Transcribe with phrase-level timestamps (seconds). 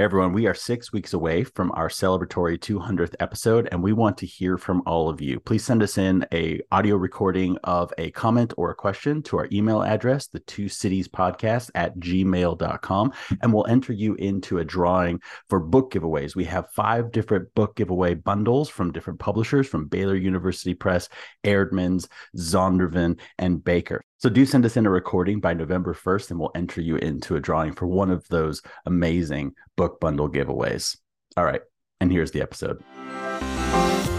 [0.00, 4.24] Everyone, we are six weeks away from our celebratory 200th episode, and we want to
[4.24, 5.38] hear from all of you.
[5.40, 9.46] Please send us in a audio recording of a comment or a question to our
[9.52, 15.20] email address, the two cities podcast at gmail.com, and we'll enter you into a drawing
[15.50, 16.34] for book giveaways.
[16.34, 21.10] We have five different book giveaway bundles from different publishers from Baylor University Press,
[21.44, 24.02] Eerdmans, Zondervan, and Baker.
[24.20, 27.36] So do send us in a recording by November 1st, and we'll enter you into
[27.36, 30.98] a drawing for one of those amazing book bundle giveaways.
[31.38, 31.62] All right,
[32.02, 32.84] and here's the episode.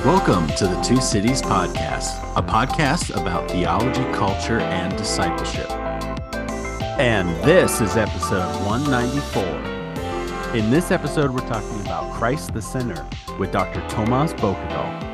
[0.03, 5.69] Welcome to the Two Cities Podcast, a podcast about theology, culture, and discipleship.
[6.97, 10.55] And this is episode 194.
[10.55, 13.87] In this episode, we're talking about Christ the Center with Dr.
[13.87, 15.10] Tomas Bokedal.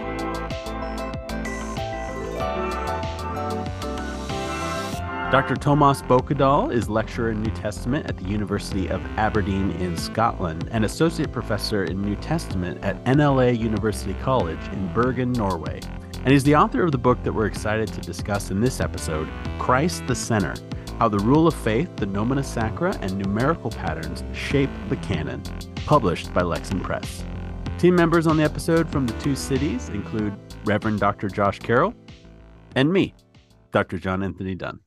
[5.29, 5.57] Dr.
[5.57, 10.85] Tomas Bokedal is lecturer in New Testament at the University of Aberdeen in Scotland and
[10.85, 15.81] associate professor in New Testament at NLA University College in Bergen, Norway.
[16.23, 19.27] And he's the author of the book that we're excited to discuss in this episode,
[19.59, 20.53] Christ the Center
[20.97, 25.43] How the Rule of Faith, the Nomina Sacra, and Numerical Patterns Shape the Canon,
[25.85, 27.25] published by Lexham Press.
[27.79, 31.27] Team members on the episode from the two cities include Reverend Dr.
[31.27, 31.93] Josh Carroll
[32.75, 33.13] and me,
[33.73, 33.97] Dr.
[33.97, 34.79] John Anthony Dunne.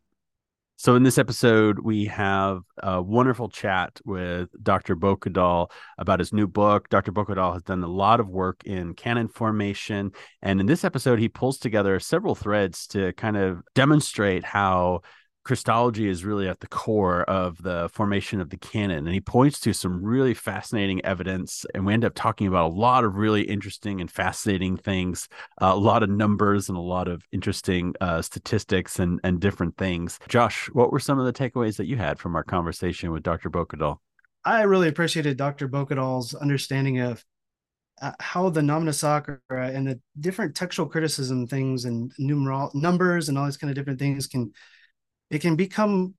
[0.81, 4.97] So in this episode, we have a wonderful chat with Dr.
[4.97, 6.89] Bokedal about his new book.
[6.89, 7.12] Dr.
[7.12, 10.12] Bokedal has done a lot of work in canon formation.
[10.41, 15.03] And in this episode, he pulls together several threads to kind of demonstrate how
[15.51, 18.98] Christology is really at the core of the formation of the canon.
[18.98, 21.67] And he points to some really fascinating evidence.
[21.75, 25.27] And we end up talking about a lot of really interesting and fascinating things,
[25.61, 29.77] uh, a lot of numbers and a lot of interesting uh, statistics and, and different
[29.77, 30.21] things.
[30.28, 33.51] Josh, what were some of the takeaways that you had from our conversation with Dr.
[33.51, 33.97] Bokedal?
[34.45, 35.69] I really appreciated Dr.
[35.69, 37.25] Bokedal's understanding of
[38.01, 43.37] uh, how the nomina sacra and the different textual criticism things and numeral numbers and
[43.37, 44.53] all these kind of different things can
[45.30, 46.14] it can become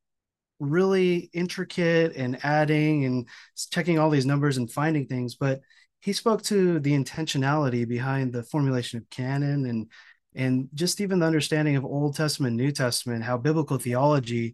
[0.59, 3.27] really intricate and adding and
[3.72, 5.59] checking all these numbers and finding things but
[6.01, 9.89] he spoke to the intentionality behind the formulation of canon and
[10.35, 14.53] and just even the understanding of old testament new testament how biblical theology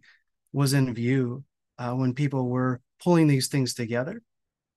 [0.52, 1.44] was in view
[1.78, 4.22] uh, when people were pulling these things together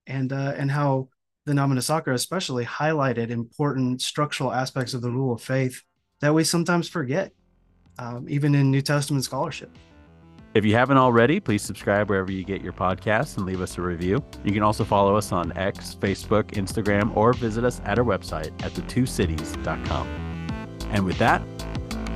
[0.07, 1.07] and uh, and how
[1.45, 5.81] the nomina sacra especially highlighted important structural aspects of the rule of faith
[6.19, 7.31] that we sometimes forget
[7.99, 9.69] um, even in New Testament scholarship.
[10.53, 13.81] If you haven't already, please subscribe wherever you get your podcasts and leave us a
[13.81, 14.21] review.
[14.43, 18.51] You can also follow us on X, Facebook, Instagram, or visit us at our website
[18.63, 20.07] at the2cities.com.
[20.89, 21.41] And with that,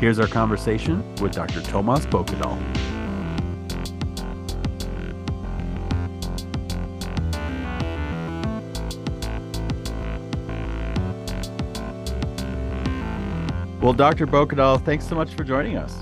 [0.01, 1.61] here's our conversation with Dr.
[1.61, 2.94] Tomas Bokedal.
[13.85, 14.25] Well, Dr.
[14.25, 15.95] Bokedal, thanks so much for joining us.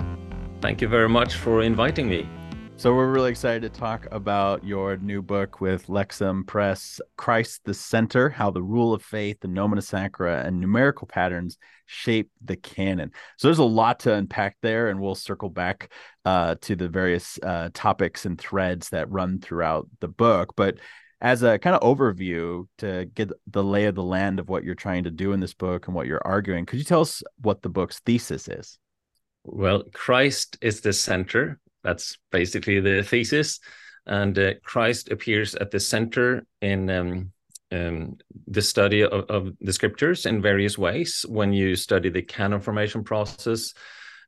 [0.62, 2.30] Thank you very much for inviting me.
[2.78, 7.74] So, we're really excited to talk about your new book with Lexham Press, Christ the
[7.74, 13.12] Center How the Rule of Faith, the Nomina Sacra, and Numerical Patterns Shape the Canon.
[13.38, 15.92] So, there's a lot to unpack there, and we'll circle back
[16.24, 20.54] uh, to the various uh, topics and threads that run throughout the book.
[20.56, 20.78] But
[21.24, 24.76] as a kind of overview to get the lay of the land of what you're
[24.76, 27.62] trying to do in this book and what you're arguing, could you tell us what
[27.62, 28.78] the book's thesis is?
[29.46, 31.60] Well, Christ is the center.
[31.82, 33.62] That's basically the thesis.
[34.06, 37.32] And uh, Christ appears at the center in um,
[37.72, 38.18] um,
[38.48, 41.26] the study of, of, the scriptures in various ways.
[41.28, 43.74] When you study the canon formation process,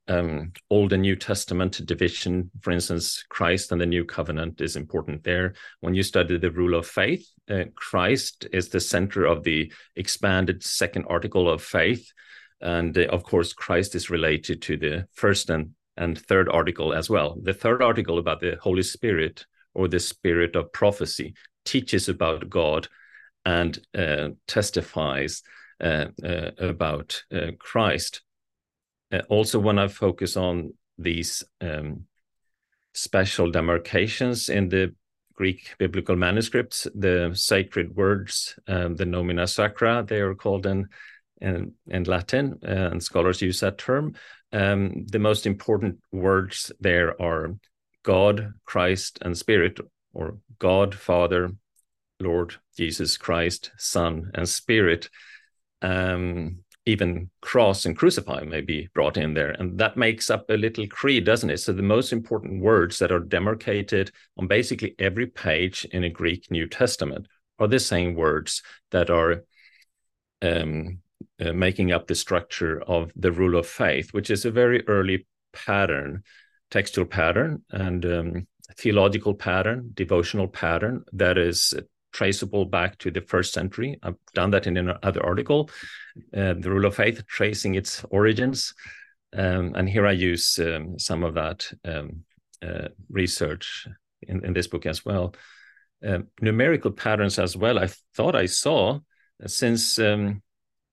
[0.07, 5.23] um, Old and New Testament division, for instance, Christ and the New Covenant is important
[5.23, 5.53] there.
[5.81, 10.63] When you study the rule of faith, uh, Christ is the center of the expanded
[10.63, 12.11] second article of faith.
[12.61, 17.09] And uh, of course, Christ is related to the first and, and third article as
[17.09, 17.37] well.
[17.41, 21.33] The third article about the Holy Spirit or the spirit of prophecy
[21.65, 22.87] teaches about God
[23.43, 25.41] and uh, testifies
[25.81, 28.21] uh, uh, about uh, Christ.
[29.15, 32.05] Uh, also when I focus on these um,
[32.93, 34.93] special demarcations in the
[35.33, 40.87] Greek biblical manuscripts, the sacred words, um, the nomina sacra, they are called in
[41.41, 44.15] in, in Latin, uh, and scholars use that term.
[44.53, 47.57] Um, the most important words there are
[48.03, 49.79] God, Christ, and Spirit,
[50.13, 51.51] or God, Father,
[52.21, 55.09] Lord Jesus Christ, Son, and Spirit.
[55.81, 59.51] Um, even cross and crucify may be brought in there.
[59.51, 61.57] And that makes up a little creed, doesn't it?
[61.57, 66.51] So the most important words that are demarcated on basically every page in a Greek
[66.51, 67.27] New Testament
[67.57, 68.61] are the same words
[68.91, 69.45] that are
[70.41, 70.99] um,
[71.39, 75.25] uh, making up the structure of the rule of faith, which is a very early
[75.53, 76.23] pattern,
[76.69, 78.47] textual pattern, and um,
[78.77, 81.73] theological pattern, devotional pattern that is
[82.15, 83.99] traceable back to the first century.
[84.01, 85.69] I've done that in another article,
[86.33, 88.73] uh, the rule of faith, tracing its origins.
[89.33, 92.23] Um, and here I use um, some of that um,
[92.61, 93.85] uh, research
[94.21, 95.35] in, in, this book as well.
[96.05, 97.77] Uh, numerical patterns as well.
[97.77, 98.99] I thought I saw
[99.45, 100.41] since um,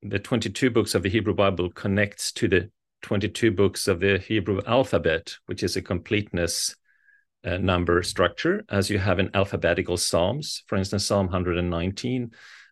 [0.02, 2.70] the 22 books of the Hebrew Bible connects to the
[3.02, 6.74] 22 books of the Hebrew alphabet, which is a completeness
[7.44, 12.30] uh, number structure, as you have in alphabetical Psalms, for instance, Psalm 119,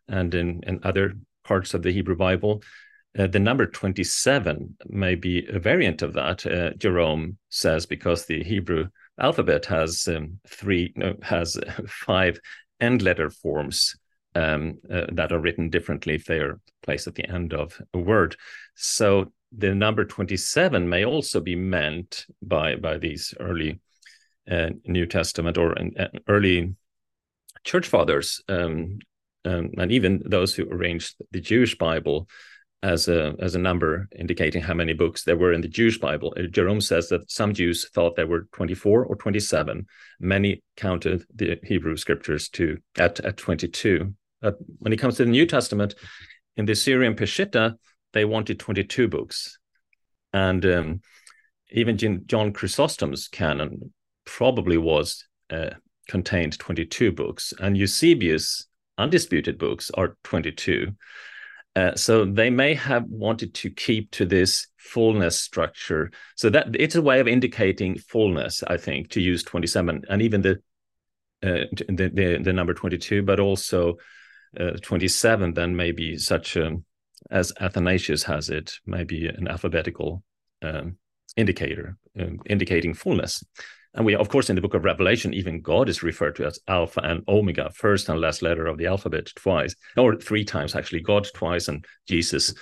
[0.09, 1.15] and in, in other
[1.45, 2.63] parts of the Hebrew Bible.
[3.19, 8.45] Uh, the number 27 may be a variant of that, uh, Jerome says, because the
[8.45, 8.87] Hebrew
[9.19, 11.59] alphabet has um, three, no, has
[11.89, 12.39] five
[12.81, 13.97] end letter forms
[14.37, 17.99] um, uh, that are written differently if they are placed at the end of a
[17.99, 18.37] word.
[18.77, 23.81] So the number 27 may also be meant by, by these early
[24.51, 26.75] uh, New Testament or uh, early
[27.65, 28.99] church fathers, um,
[29.45, 32.29] um, and even those who arranged the Jewish Bible
[32.83, 36.33] as a as a number indicating how many books there were in the Jewish Bible.
[36.37, 39.87] Uh, Jerome says that some Jews thought there were 24 or 27.
[40.19, 44.15] Many counted the Hebrew scriptures to at at 22.
[44.43, 45.95] Uh, when it comes to the New Testament,
[46.57, 47.75] in the Syrian Peshitta,
[48.13, 49.59] they wanted 22 books,
[50.33, 51.01] and um,
[51.71, 53.93] even John Chrysostom's canon
[54.31, 55.71] probably was uh,
[56.09, 58.67] contained 22 books, and Eusebius'
[58.97, 60.93] undisputed books are 22.
[61.77, 66.11] Uh, so they may have wanted to keep to this fullness structure.
[66.37, 70.43] So that it's a way of indicating fullness, I think, to use 27 and even
[70.43, 70.63] the
[71.43, 73.97] uh, the, the, the number 22, but also
[74.59, 76.77] uh, 27 then maybe such a,
[77.31, 80.23] as Athanasius has it, maybe an alphabetical
[80.61, 80.97] um,
[81.37, 83.43] indicator um, indicating fullness.
[83.95, 86.61] And we, of course, in the book of Revelation, even God is referred to as
[86.69, 91.01] Alpha and Omega, first and last letter of the alphabet twice, or three times actually,
[91.01, 92.55] God twice and Jesus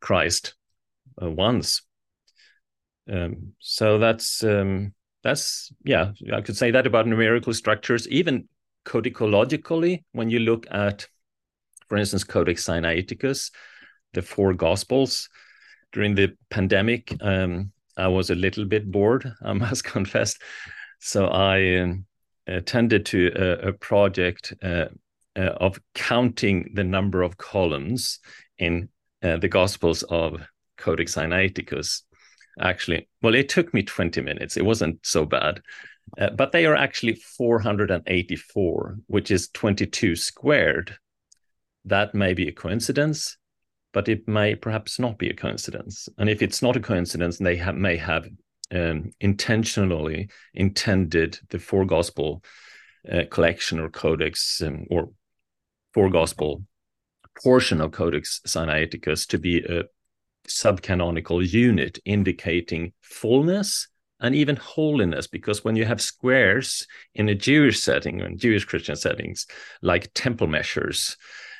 [0.00, 0.54] Christ
[1.22, 1.82] uh, once.
[3.10, 4.92] Um, so that's um,
[5.22, 8.48] that's yeah, I could say that about numerical structures, even
[8.84, 11.08] codicologically, When you look at,
[11.88, 13.50] for instance, Codex Sinaiticus,
[14.12, 15.28] the four Gospels
[15.92, 17.16] during the pandemic.
[17.20, 20.36] Um, I was a little bit bored, I must confess.
[21.00, 22.06] So I um,
[22.46, 24.86] attended to a, a project uh,
[25.36, 28.20] uh, of counting the number of columns
[28.58, 28.88] in
[29.22, 30.40] uh, the Gospels of
[30.78, 32.02] Codex Sinaiticus.
[32.60, 34.56] Actually, well, it took me 20 minutes.
[34.56, 35.60] It wasn't so bad.
[36.18, 40.96] Uh, but they are actually 484, which is 22 squared.
[41.84, 43.36] That may be a coincidence
[43.94, 46.08] but it may perhaps not be a coincidence.
[46.18, 48.28] And if it's not a coincidence, they have, may have
[48.74, 52.42] um, intentionally intended the four gospel
[53.10, 55.10] uh, collection or codex um, or
[55.94, 56.64] four gospel
[57.42, 59.84] portion of Codex Sinaiticus to be a
[60.48, 63.88] subcanonical unit indicating fullness
[64.20, 68.94] and even holiness because when you have squares in a Jewish setting in Jewish Christian
[68.94, 69.46] settings
[69.82, 71.16] like temple measures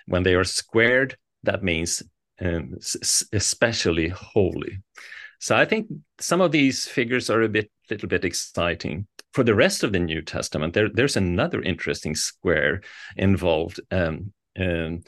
[0.06, 2.02] when they are squared that means
[2.40, 2.74] um,
[3.32, 4.78] especially holy.
[5.40, 5.88] So I think
[6.20, 9.06] some of these figures are a bit, little bit exciting.
[9.32, 12.80] For the rest of the New Testament, there, there's another interesting square
[13.16, 15.02] involved, um, um,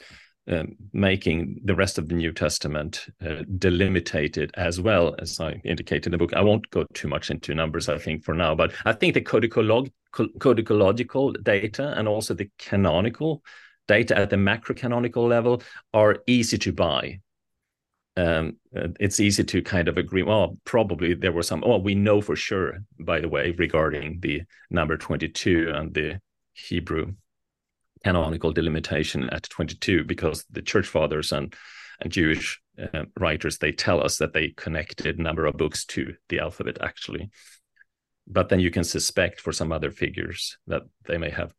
[0.49, 6.07] um, making the rest of the New Testament uh, delimitated as well, as I indicated
[6.07, 6.33] in the book.
[6.33, 9.21] I won't go too much into numbers, I think, for now, but I think the
[9.21, 13.43] codicilog- codicological data and also the canonical
[13.87, 15.61] data at the macro canonical level
[15.93, 17.19] are easy to buy.
[18.15, 18.57] Um,
[18.99, 20.23] it's easy to kind of agree.
[20.23, 21.63] Well, probably there were some.
[21.65, 24.41] Oh, we know for sure, by the way, regarding the
[24.71, 26.19] number 22 and the
[26.53, 27.13] Hebrew
[28.03, 31.53] canonical delimitation at 22, because the church fathers and,
[32.01, 36.39] and Jewish uh, writers they tell us that they connected number of books to the
[36.39, 37.29] alphabet actually.
[38.27, 41.53] But then you can suspect for some other figures that they may have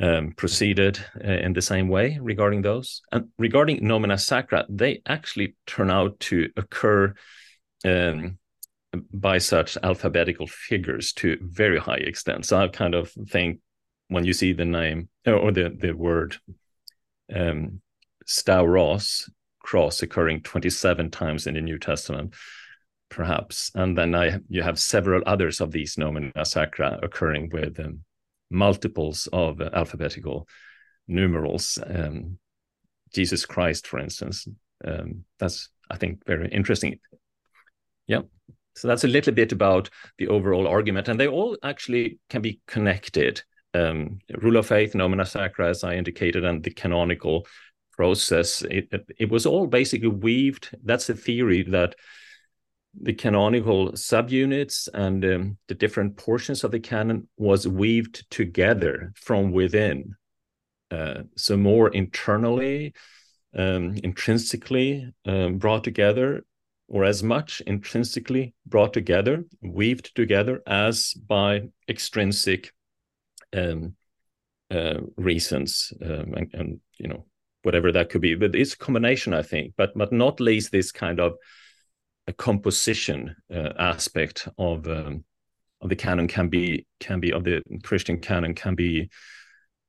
[0.00, 3.02] um, proceeded uh, in the same way regarding those.
[3.12, 7.14] And regarding nomina sacra, they actually turn out to occur
[7.84, 8.38] um,
[9.12, 12.46] by such alphabetical figures to very high extent.
[12.46, 13.60] So I kind of think
[14.08, 16.36] when you see the name or the, the word
[17.34, 17.80] um,
[18.26, 22.34] stauros, cross, occurring 27 times in the New Testament,
[23.08, 28.00] perhaps, and then I you have several others of these nomina sacra occurring with um,
[28.50, 30.46] multiples of alphabetical
[31.08, 31.78] numerals.
[31.86, 32.38] Um,
[33.12, 34.46] Jesus Christ, for instance.
[34.84, 36.98] Um, that's I think very interesting.
[38.06, 38.22] Yeah.
[38.76, 42.60] So that's a little bit about the overall argument, and they all actually can be
[42.66, 43.42] connected.
[43.72, 47.46] Um, rule of faith, nomina sacra, as I indicated, and the canonical
[47.92, 48.62] process.
[48.62, 50.76] It, it was all basically weaved.
[50.84, 51.94] That's the theory that
[53.00, 59.52] the canonical subunits and um, the different portions of the canon was weaved together from
[59.52, 60.14] within.
[60.90, 62.94] Uh, so more internally,
[63.56, 66.44] um, intrinsically um, brought together,
[66.88, 72.72] or as much intrinsically brought together, weaved together as by extrinsic
[73.52, 73.94] um,
[74.70, 77.24] uh, reasons, um, and, and you know
[77.62, 78.34] whatever that could be.
[78.34, 79.74] But it's a combination, I think.
[79.76, 81.34] But but not least this kind of
[82.26, 85.24] a composition uh, aspect of um,
[85.80, 89.10] of the canon can be can be of the Christian canon can be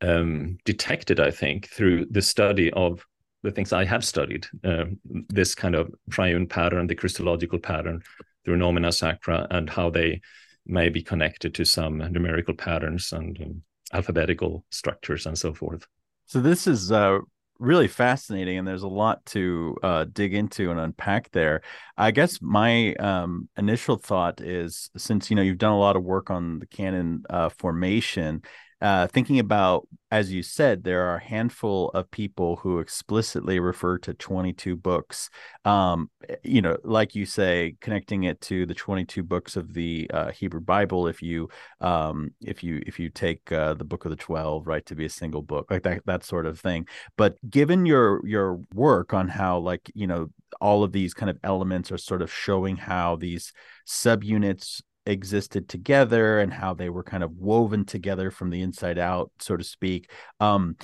[0.01, 3.05] um, detected, I think, through the study of
[3.43, 4.47] the things I have studied.
[4.63, 4.85] Uh,
[5.29, 8.01] this kind of triune pattern, the Christological pattern,
[8.43, 10.21] through nomina sacra, and how they
[10.65, 13.61] may be connected to some numerical patterns and um,
[13.93, 15.87] alphabetical structures and so forth.
[16.25, 17.19] So this is uh,
[17.59, 21.61] really fascinating and there's a lot to uh, dig into and unpack there.
[21.97, 26.03] I guess my um, initial thought is since you know you've done a lot of
[26.03, 28.41] work on the canon uh, formation
[28.85, 33.97] uh, thinking about, as you said, there are a handful of people who explicitly refer
[33.97, 35.31] to 22 books.
[35.65, 40.07] Um, eh, you know, like you say, connecting it to the 22 books of the
[40.13, 41.07] uh, Hebrew Bible.
[41.07, 41.49] If you,
[41.81, 45.05] um, if you, if you take uh, the Book of the Twelve, right, to be
[45.05, 46.87] a single book, like that, that sort of thing.
[47.17, 50.29] But given your your work on how, like, you know,
[50.61, 53.51] all of these kind of elements are sort of showing how these
[53.87, 59.31] subunits existed together and how they were kind of woven together from the inside out,
[59.39, 60.09] so to speak.
[60.39, 60.75] Um,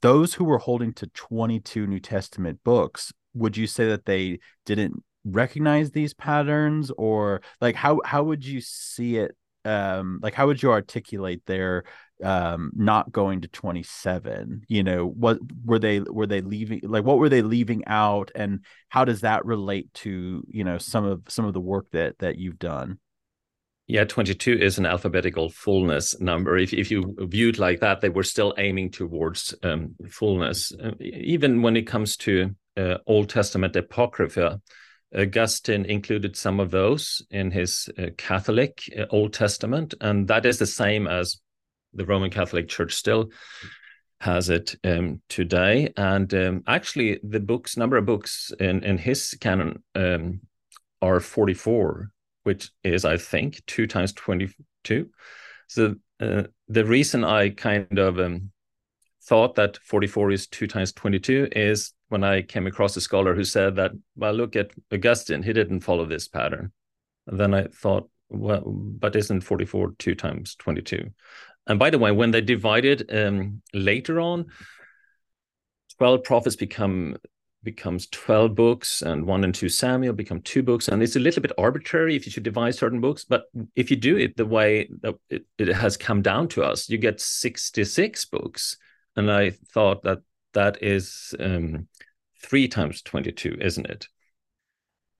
[0.00, 5.02] those who were holding to 22 New Testament books, would you say that they didn't
[5.24, 6.90] recognize these patterns?
[6.98, 11.84] Or like how how would you see it um like how would you articulate their
[12.24, 17.18] um not going to 27 you know what were they were they leaving like what
[17.18, 18.30] were they leaving out?
[18.34, 22.18] And how does that relate to you know some of some of the work that
[22.18, 22.98] that you've done
[23.86, 26.56] yeah, 22 is an alphabetical fullness number.
[26.56, 30.72] If, if you view it like that, they were still aiming towards um, fullness.
[30.72, 34.60] Uh, even when it comes to uh, Old Testament Apocrypha,
[35.14, 40.58] Augustine included some of those in his uh, Catholic uh, Old Testament, and that is
[40.58, 41.40] the same as
[41.92, 43.30] the Roman Catholic Church still
[44.20, 45.92] has it um, today.
[45.96, 50.40] And um, actually, the books, number of books in, in his canon um,
[51.02, 52.10] are 44
[52.42, 54.48] which is I think two times twenty
[54.84, 55.10] two.
[55.68, 58.50] So uh, the reason I kind of um,
[59.24, 63.00] thought that forty four is two times twenty two is when I came across a
[63.00, 66.72] scholar who said that well look at Augustine he didn't follow this pattern.
[67.26, 71.10] And then I thought well but isn't forty four two times twenty two?
[71.66, 74.46] And by the way, when they divided um, later on,
[75.98, 77.16] 12 prophets become
[77.62, 80.88] becomes 12 books and 1 and 2 samuel become two books.
[80.88, 83.44] And it's a little bit arbitrary if you should divide certain books but
[83.76, 86.98] if you do it the way that it, it has come down to us you
[86.98, 88.76] get 66 books.
[89.16, 90.20] And i thought that
[90.54, 91.88] that is um,
[92.42, 94.08] 3 times 22 isn't it?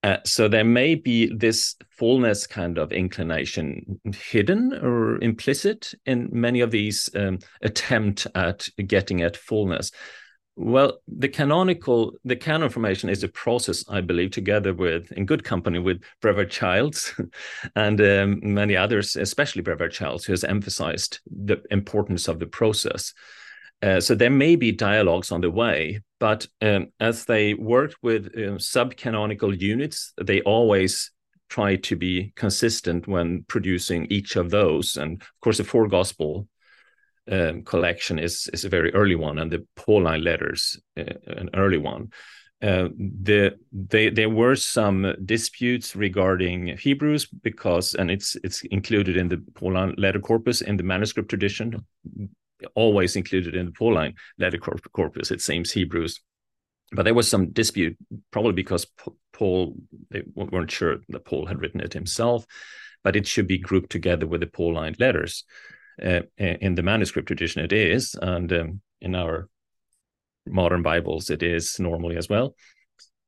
[0.05, 6.61] Uh, so there may be this fullness kind of inclination hidden or implicit in many
[6.61, 9.93] of these um, attempt at getting at fullness
[10.56, 15.44] well, the canonical, the canon formation is a process, I believe, together with, in good
[15.44, 17.18] company with Brevard Childs
[17.76, 23.14] and um, many others, especially Brevard Childs, who has emphasized the importance of the process.
[23.82, 28.30] Uh, so there may be dialogues on the way, but um, as they work with
[28.37, 31.11] um, sub-canonical units, they always
[31.49, 34.97] try to be consistent when producing each of those.
[34.97, 36.47] And of course, the four gospel
[37.31, 41.79] um, collection is is a very early one, and the Pauline letters uh, an early
[41.79, 42.11] one.
[42.62, 42.88] Uh,
[43.23, 49.43] the they there were some disputes regarding Hebrews because and it's it's included in the
[49.55, 51.85] Pauline letter corpus in the manuscript tradition,
[52.75, 55.31] always included in the Pauline letter corpus.
[55.31, 56.21] It seems Hebrews,
[56.93, 57.97] but there was some dispute
[58.31, 58.87] probably because
[59.33, 59.75] Paul
[60.11, 62.47] they weren't sure that Paul had written it himself,
[63.02, 65.45] but it should be grouped together with the Pauline letters.
[66.03, 69.49] Uh, in the manuscript tradition, it is, and um, in our
[70.47, 72.55] modern Bibles, it is normally as well.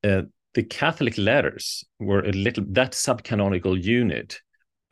[0.03, 0.23] Uh,
[0.55, 4.41] the Catholic letters were a little that subcanonical unit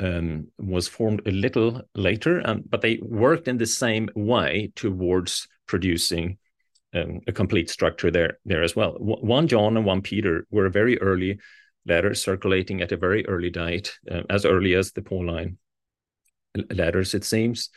[0.01, 5.47] um, was formed a little later, um, but they worked in the same way towards
[5.67, 6.39] producing
[6.95, 8.97] um, a complete structure there there as well.
[8.99, 11.39] One John and one Peter were very early
[11.87, 15.59] letters circulating at a very early date, uh, as early as the Pauline
[16.71, 17.71] letters, it seems.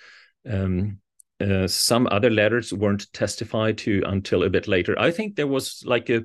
[0.49, 0.99] Um,
[1.41, 4.97] uh, some other letters weren't testified to until a bit later.
[4.97, 6.23] I think there was like a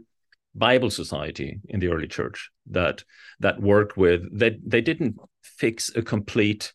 [0.55, 3.05] Bible society in the early church that
[3.39, 6.73] that worked with they they didn't fix a complete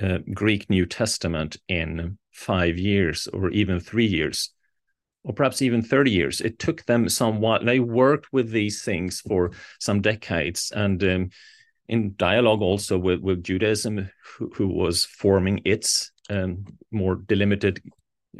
[0.00, 4.50] uh, Greek New Testament in five years or even three years
[5.24, 6.40] or perhaps even 30 years.
[6.40, 11.30] It took them somewhat, they worked with these things for some decades and um,
[11.88, 17.82] in dialogue also with, with Judaism, who, who was forming its um, more delimited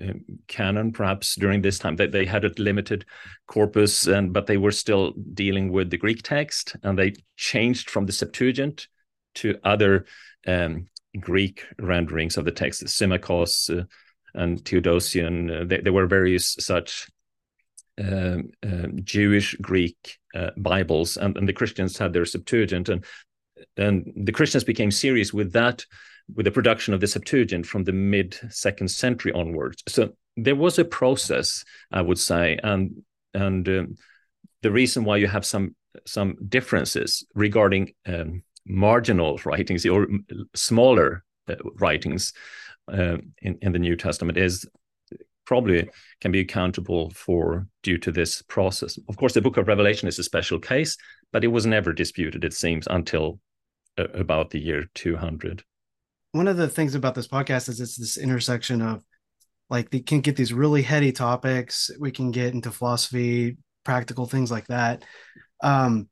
[0.03, 0.15] uh,
[0.49, 1.97] canon perhaps during this time.
[1.97, 3.05] They, they had a limited
[3.47, 8.07] corpus and but they were still dealing with the greek text and they changed from
[8.07, 8.89] the septuagint
[9.37, 10.07] to other
[10.49, 10.87] um,
[11.21, 13.85] greek renderings of the text symmachos uh,
[14.35, 15.51] and Theodotion.
[15.51, 17.09] Uh, they, there were various such
[17.99, 23.05] um, um, Jewish Greek uh, Bibles, and, and the Christians had their Septuagint, and
[23.76, 25.85] and the Christians became serious with that
[26.35, 29.83] with the production of the Septuagint from the mid second century onwards.
[29.88, 33.02] So there was a process, I would say, and
[33.35, 33.97] and um,
[34.62, 35.75] the reason why you have some
[36.06, 40.09] some differences regarding um, marginal writings or
[40.54, 42.33] smaller uh, writings
[42.92, 44.66] uh, in in the New Testament is
[45.44, 45.88] probably
[46.21, 48.99] can be accountable for due to this process.
[49.09, 50.97] Of course, the Book of Revelation is a special case,
[51.33, 53.38] but it was never disputed, it seems, until
[53.97, 55.65] about the year 200
[56.33, 59.05] one of the things about this podcast is it's this intersection of
[59.71, 64.51] like they can get these really heady topics we can get into philosophy practical things
[64.51, 65.05] like that.
[65.63, 66.09] Um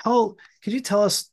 [0.00, 1.30] how could you tell us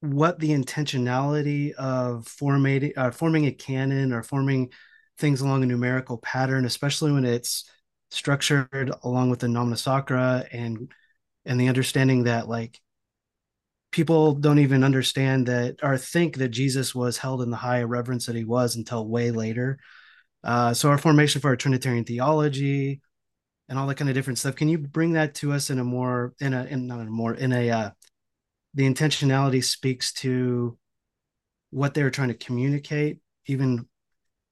[0.00, 4.70] what the intentionality of forming uh, forming a canon or forming
[5.18, 7.70] things along a numerical pattern especially when it's
[8.10, 10.90] structured along with the nomina sacra and
[11.44, 12.80] and the understanding that like
[13.90, 18.26] people don't even understand that or think that Jesus was held in the high reverence
[18.26, 19.78] that he was until way later.
[20.44, 23.00] Uh, so our formation for our Trinitarian theology
[23.68, 24.56] and all that kind of different stuff.
[24.56, 27.10] Can you bring that to us in a more in a in not in a
[27.10, 27.90] more in a uh,
[28.74, 30.78] the intentionality speaks to
[31.70, 33.86] what they're trying to communicate, even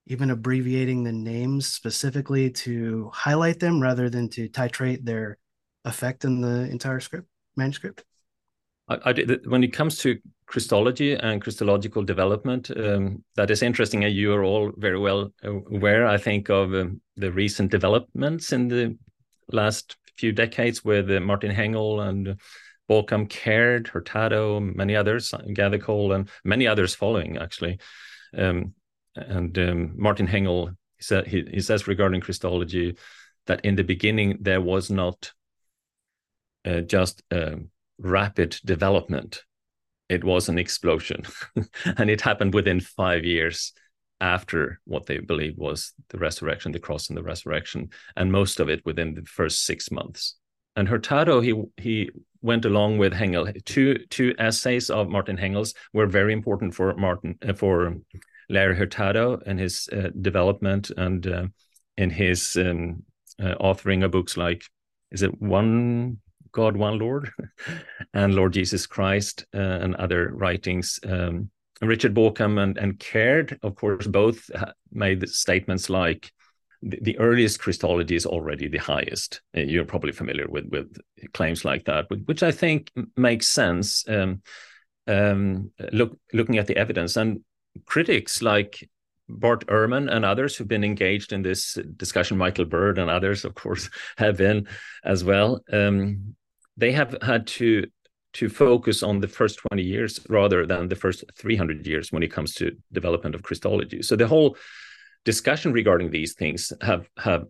[0.07, 5.37] even abbreviating the names specifically to highlight them rather than to titrate their
[5.85, 8.05] effect in the entire script manuscript.
[8.89, 14.15] I, I, when it comes to Christology and Christological development, um, that is interesting, and
[14.15, 18.97] you are all very well aware, I think, of um, the recent developments in the
[19.53, 22.41] last few decades with uh, Martin Hengel and
[22.89, 27.79] Bauckham Caird, Hurtado, many others, Gathercole, and many others following, actually.
[28.37, 28.75] Um,
[29.15, 32.97] and um, Martin Hengel he, said, he, he says regarding Christology
[33.47, 35.33] that in the beginning there was not
[36.65, 39.45] uh, just um, rapid development.
[40.09, 41.25] It was an explosion,
[41.85, 43.73] and it happened within five years
[44.21, 48.69] after what they believed was the resurrection, the cross and the resurrection, and most of
[48.69, 50.37] it within the first six months.
[50.77, 53.53] And Hurtado, he he went along with Hengel.
[53.65, 57.97] Two two essays of Martin Hengel's were very important for Martin uh, for
[58.49, 61.47] Larry Hurtado and his uh, development and uh,
[61.97, 63.03] in his um,
[63.43, 64.63] uh, authoring of books like
[65.11, 66.19] is it one
[66.53, 67.31] God, one Lord,
[68.15, 71.01] and Lord Jesus Christ, uh, and other writings.
[71.05, 74.51] Um, Richard Bauckham and, and Caird, of course, both
[74.91, 76.33] made statements like
[76.83, 79.41] the, the, earliest Christology is already the highest.
[79.57, 80.97] Uh, you're probably familiar with, with
[81.33, 84.09] claims like that, which I think makes sense.
[84.09, 84.43] Um,
[85.07, 87.41] um, look, looking at the evidence and
[87.87, 88.89] critics like
[89.29, 93.55] Bart Ehrman and others who've been engaged in this discussion, Michael Bird and others, of
[93.55, 94.69] course, have been
[95.05, 95.63] as well.
[95.73, 96.35] Um,
[96.79, 97.87] they have had to
[98.35, 102.33] to focus on the first 20 years rather than the first 300 years when it
[102.33, 104.03] comes to development of Christology.
[104.03, 104.57] So the whole
[105.25, 107.45] discussion regarding these things have have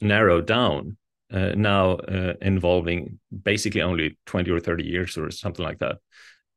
[0.00, 0.96] narrowed down
[1.32, 5.98] uh, now, uh, involving basically only 20 or 30 years or something like that.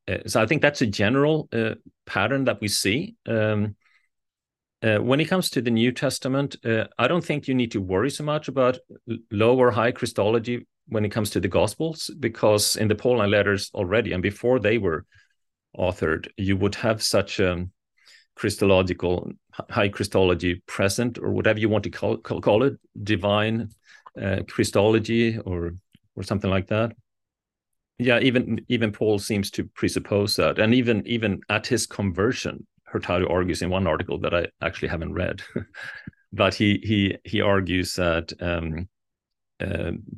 [0.07, 1.75] Uh, so I think that's a general uh,
[2.05, 3.15] pattern that we see.
[3.25, 3.75] Um,
[4.83, 7.81] uh, when it comes to the New Testament, uh, I don't think you need to
[7.81, 8.77] worry so much about
[9.31, 13.71] low or high Christology when it comes to the Gospels, because in the Pauline letters
[13.73, 15.05] already and before they were
[15.77, 17.67] authored, you would have such a
[18.35, 19.31] Christological,
[19.69, 23.69] high Christology present, or whatever you want to call, call, it, divine
[24.21, 25.75] uh, Christology or
[26.17, 26.91] or something like that.
[27.97, 33.27] Yeah, even even Paul seems to presuppose that, and even even at his conversion, Hurtado
[33.29, 35.41] argues in one article that I actually haven't read
[36.35, 38.87] but he he he argues that um,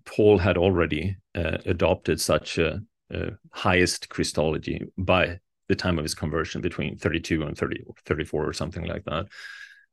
[0.05, 6.15] Paul had already uh, adopted such a, a, highest Christology by the time of his
[6.15, 9.27] conversion, between 32 and 30, 34 or something like that.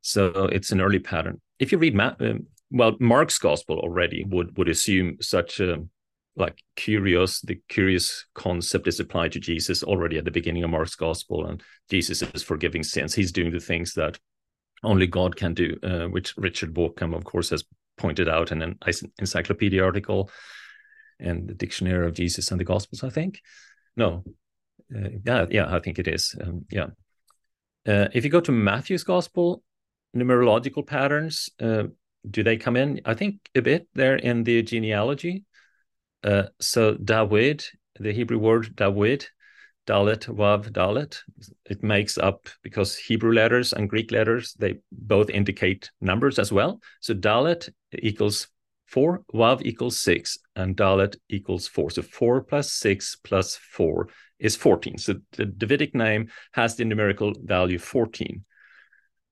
[0.00, 1.40] So it's an early pattern.
[1.58, 5.84] If you read, Ma- um, well, Mark's gospel already would would assume such a
[6.36, 10.96] like kyrios the kyrios concept is applied to jesus already at the beginning of mark's
[10.96, 14.18] gospel and jesus is forgiving sins he's doing the things that
[14.82, 17.64] only god can do uh, which richard Bauckham of course has
[17.96, 18.78] pointed out in an
[19.18, 20.30] encyclopedia article
[21.20, 23.40] and the dictionary of jesus and the gospels i think.
[23.96, 24.24] No.
[24.94, 26.34] Uh, yeah yeah i think it is.
[26.40, 26.88] Um, yeah.
[27.86, 29.62] Uh, if you go to matthew's gospel
[30.16, 31.84] numerological patterns uh,
[32.28, 33.00] do they come in?
[33.04, 35.44] I think a bit there in the genealogy.
[36.22, 37.64] Uh, so David,
[38.00, 39.26] the Hebrew word David,
[39.86, 41.18] Dalet, Wav, Dalet,
[41.66, 46.80] it makes up because Hebrew letters and Greek letters, they both indicate numbers as well.
[47.00, 48.48] So Dalet equals
[48.86, 51.90] four, Wav equals six, and Dalet equals four.
[51.90, 54.98] So four plus six plus four is 14.
[54.98, 58.44] So the Davidic name has the numerical value 14.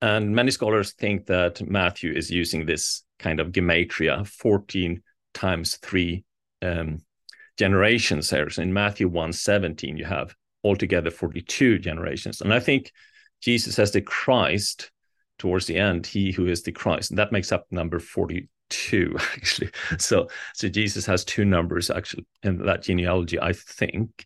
[0.03, 5.01] And many scholars think that Matthew is using this kind of gematria, 14
[5.33, 6.25] times 3
[6.61, 6.99] um,
[7.57, 8.51] generations here.
[8.51, 10.35] So in Matthew 1 17, you have
[10.65, 12.41] altogether 42 generations.
[12.41, 12.93] And I think
[13.41, 14.91] Jesus as the Christ
[15.39, 19.71] towards the end, he who is the Christ, and that makes up number 42, actually.
[19.99, 24.25] So, so Jesus has two numbers actually in that genealogy, I think.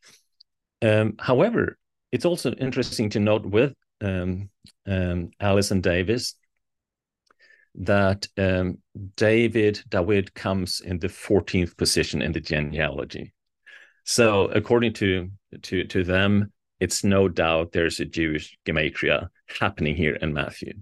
[0.83, 1.79] Um, however,
[2.13, 3.73] it's also interesting to note with
[4.03, 4.51] um,
[4.87, 6.35] um, Davies
[7.77, 8.79] that um,
[9.17, 13.33] David David comes in the 14th position in the genealogy.
[14.07, 15.31] So according to
[15.63, 19.29] to to them, it's no doubt there's a Jewish gematria
[19.61, 20.75] happening here in Matthew.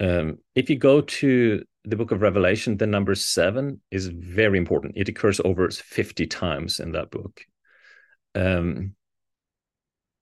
[0.00, 4.94] Um, if you go to the book of Revelation, the number seven is very important.
[4.96, 7.40] It occurs over 50 times in that book.
[8.34, 8.96] Um,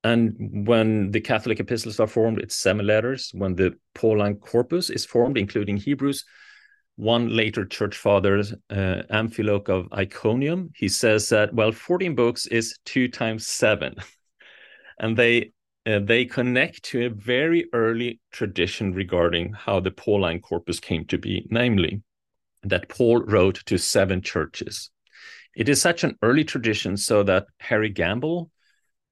[0.05, 3.31] and when the Catholic epistles are formed, it's seven letters.
[3.35, 6.24] When the Pauline corpus is formed, including Hebrews,
[7.01, 12.79] one later church father, uh, Amphiloch of Iconium, he says that well, 14 books is
[12.85, 13.95] two times seven,
[14.99, 15.53] and they
[15.87, 21.17] uh, they connect to a very early tradition regarding how the Pauline corpus came to
[21.19, 22.03] be, namely
[22.63, 24.91] that Paul wrote to seven churches.
[25.57, 28.51] It is such an early tradition, so that Harry Gamble,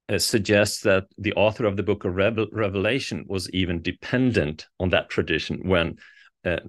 [0.08, 4.90] uh, suggests that the author of the book of Revel- Revelation was even dependent on
[4.90, 5.96] that tradition when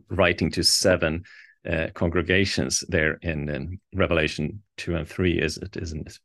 [0.09, 1.23] writing to seven
[1.69, 6.19] uh, congregations there in, in, Revelation 2 and 3, is it, isn't it?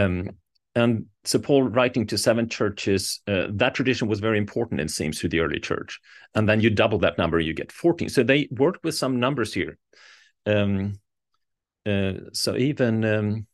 [0.00, 0.30] Um,
[0.74, 5.18] and so Paul writing to seven churches, uh, that tradition was very important, it seems,
[5.20, 5.98] to the early church.
[6.34, 8.10] And then you double that number, you get 14.
[8.10, 9.78] So they worked with some numbers here.
[10.44, 10.94] Um,
[11.86, 13.46] uh, so even um,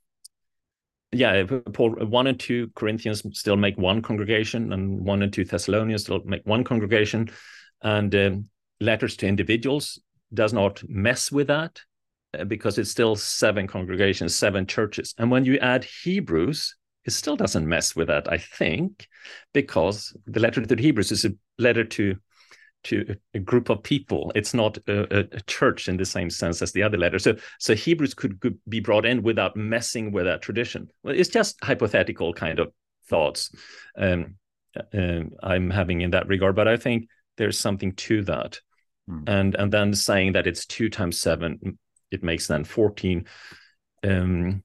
[1.12, 6.02] yeah, Paul, one and two Corinthians still make one congregation, and one and two Thessalonians
[6.02, 7.31] still make one congregation,
[7.83, 8.48] and um,
[8.82, 10.00] letters to individuals
[10.34, 11.80] does not mess with that
[12.38, 17.36] uh, because it's still seven congregations, seven churches, and when you add Hebrews, it still
[17.36, 19.08] doesn't mess with that, I think,
[19.52, 22.16] because the letter to the Hebrews is a letter to
[22.84, 24.32] to a group of people.
[24.34, 27.22] It's not a, a, church in the same sense as the other letters.
[27.22, 30.88] So, so Hebrews could, be brought in without messing with that tradition.
[31.04, 32.72] Well, it's just hypothetical kind of
[33.06, 33.54] thoughts
[33.96, 34.34] um,
[34.76, 38.60] uh, I'm having in that regard, but I think there's something to that.
[39.08, 39.24] Hmm.
[39.26, 41.78] And and then saying that it's two times seven,
[42.10, 43.26] it makes then fourteen.
[44.04, 44.62] Um,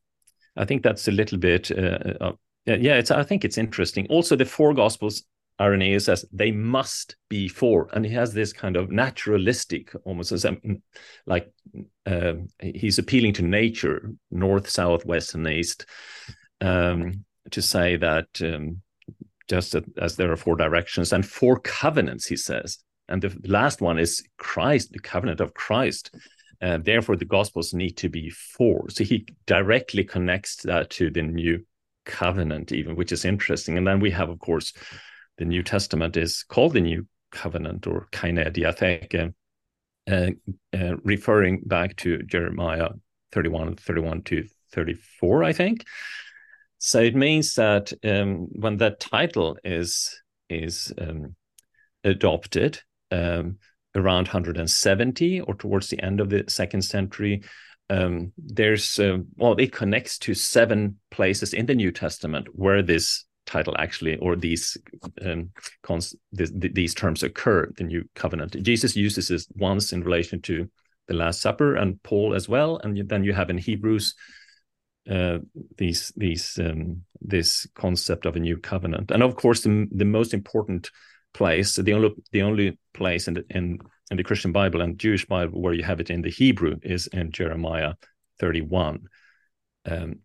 [0.55, 1.71] I think that's a little bit.
[1.71, 2.31] Uh, uh,
[2.65, 3.11] yeah, it's.
[3.11, 4.07] I think it's interesting.
[4.09, 5.23] Also, the four gospels
[5.59, 10.45] Irenaeus says they must be four, and he has this kind of naturalistic, almost as
[11.25, 11.51] like
[12.05, 15.85] uh, he's appealing to nature, north, south, west, and east,
[16.61, 18.81] um, to say that um,
[19.47, 22.77] just as there are four directions and four covenants, he says,
[23.09, 26.13] and the last one is Christ, the covenant of Christ.
[26.61, 28.89] Uh, therefore, the Gospels need to be four.
[28.89, 31.63] So he directly connects that to the new
[32.05, 33.77] covenant, even, which is interesting.
[33.77, 34.73] And then we have, of course,
[35.37, 39.33] the New Testament is called the New Covenant or Kaine Diatheke,
[40.09, 40.29] uh,
[40.73, 42.89] uh, referring back to Jeremiah
[43.33, 45.85] 31, 31 to 34, I think.
[46.79, 51.35] So it means that um, when that title is is um,
[52.03, 53.57] adopted um,
[53.95, 57.43] around 170 or towards the end of the second century,
[57.89, 63.25] um, there's uh, well, it connects to seven places in the New Testament where this
[63.45, 64.77] title actually, or these
[65.25, 65.49] um,
[65.81, 67.71] cons- this, these terms occur.
[67.77, 68.61] The new covenant.
[68.61, 70.69] Jesus uses this once in relation to
[71.07, 74.13] the Last Supper, and Paul as well, and then you have in Hebrews
[75.09, 75.39] uh,
[75.77, 80.33] these these um, this concept of a new covenant, and of course the the most
[80.33, 80.91] important
[81.37, 83.79] place, the only the only place in the in
[84.11, 87.07] in the Christian Bible and Jewish Bible where you have it in the Hebrew is
[87.07, 87.93] in Jeremiah
[88.39, 89.07] 31.
[89.85, 90.19] Um,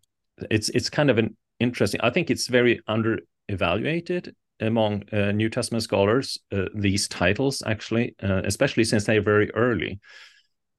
[0.49, 2.01] it's it's kind of an interesting.
[2.01, 6.39] I think it's very under evaluated among uh, New Testament scholars.
[6.51, 9.99] Uh, these titles actually, uh, especially since they're very early.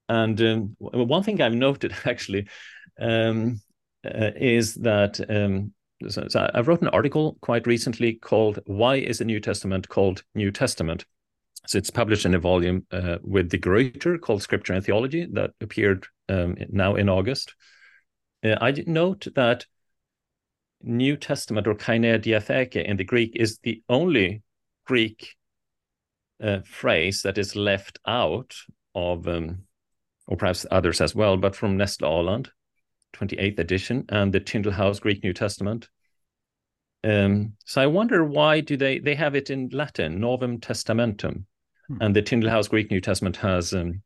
[0.08, 2.48] And um, one thing I've noted actually
[3.00, 3.60] um,
[4.04, 5.72] uh, is that um,
[6.08, 10.22] so, so I wrote an article quite recently called "Why is the New Testament called
[10.34, 11.04] New Testament?"
[11.66, 15.52] So it's published in a volume uh, with de Gruyter called Scripture and Theology that
[15.60, 17.54] appeared um, now in August.
[18.44, 19.64] Uh, I note that
[20.82, 24.42] New Testament or kaine diatheke in the Greek is the only
[24.84, 25.34] Greek
[26.42, 28.54] uh, phrase that is left out
[28.94, 29.60] of, um,
[30.26, 32.50] or perhaps others as well, but from Nestle Aland,
[33.14, 35.88] 28th edition, and the Tyndale House Greek New Testament.
[37.02, 41.44] Um, so I wonder why do they they have it in Latin, Novum Testamentum,
[41.88, 41.96] hmm.
[42.00, 44.02] and the Tyndale House Greek New Testament has um,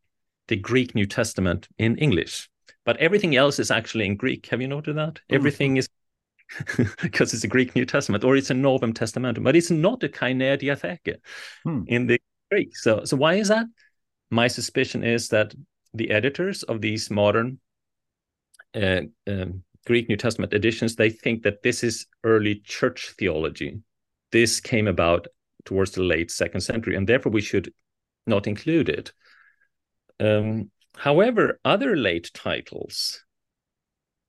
[0.47, 2.49] the Greek New Testament in English,
[2.85, 4.47] but everything else is actually in Greek.
[4.47, 5.15] Have you noted that?
[5.15, 5.35] Mm-hmm.
[5.35, 5.87] Everything is
[7.01, 10.09] because it's a Greek New Testament or it's a Novum Testamentum, but it's not a
[10.09, 11.17] Kaine Diatheke
[11.63, 11.83] hmm.
[11.87, 12.19] in the
[12.51, 12.75] Greek.
[12.75, 13.65] So, so why is that?
[14.31, 15.53] My suspicion is that
[15.93, 17.59] the editors of these modern
[18.75, 23.79] uh, um, Greek New Testament editions they think that this is early church theology.
[24.31, 25.27] This came about
[25.65, 27.73] towards the late second century, and therefore we should
[28.27, 29.11] not include it.
[30.19, 33.23] Um, however, other late titles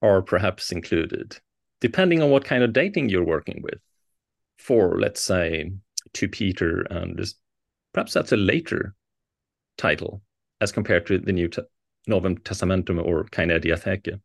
[0.03, 1.39] are perhaps included,
[1.81, 3.81] depending on what kind of dating you're working with.
[4.59, 5.73] For, let's say,
[6.15, 7.19] to Peter, and
[7.93, 8.95] perhaps that's a later
[9.79, 10.23] title
[10.61, 11.49] as compared to the New
[12.07, 14.21] Novum Testamentum or Kaine Diatheke.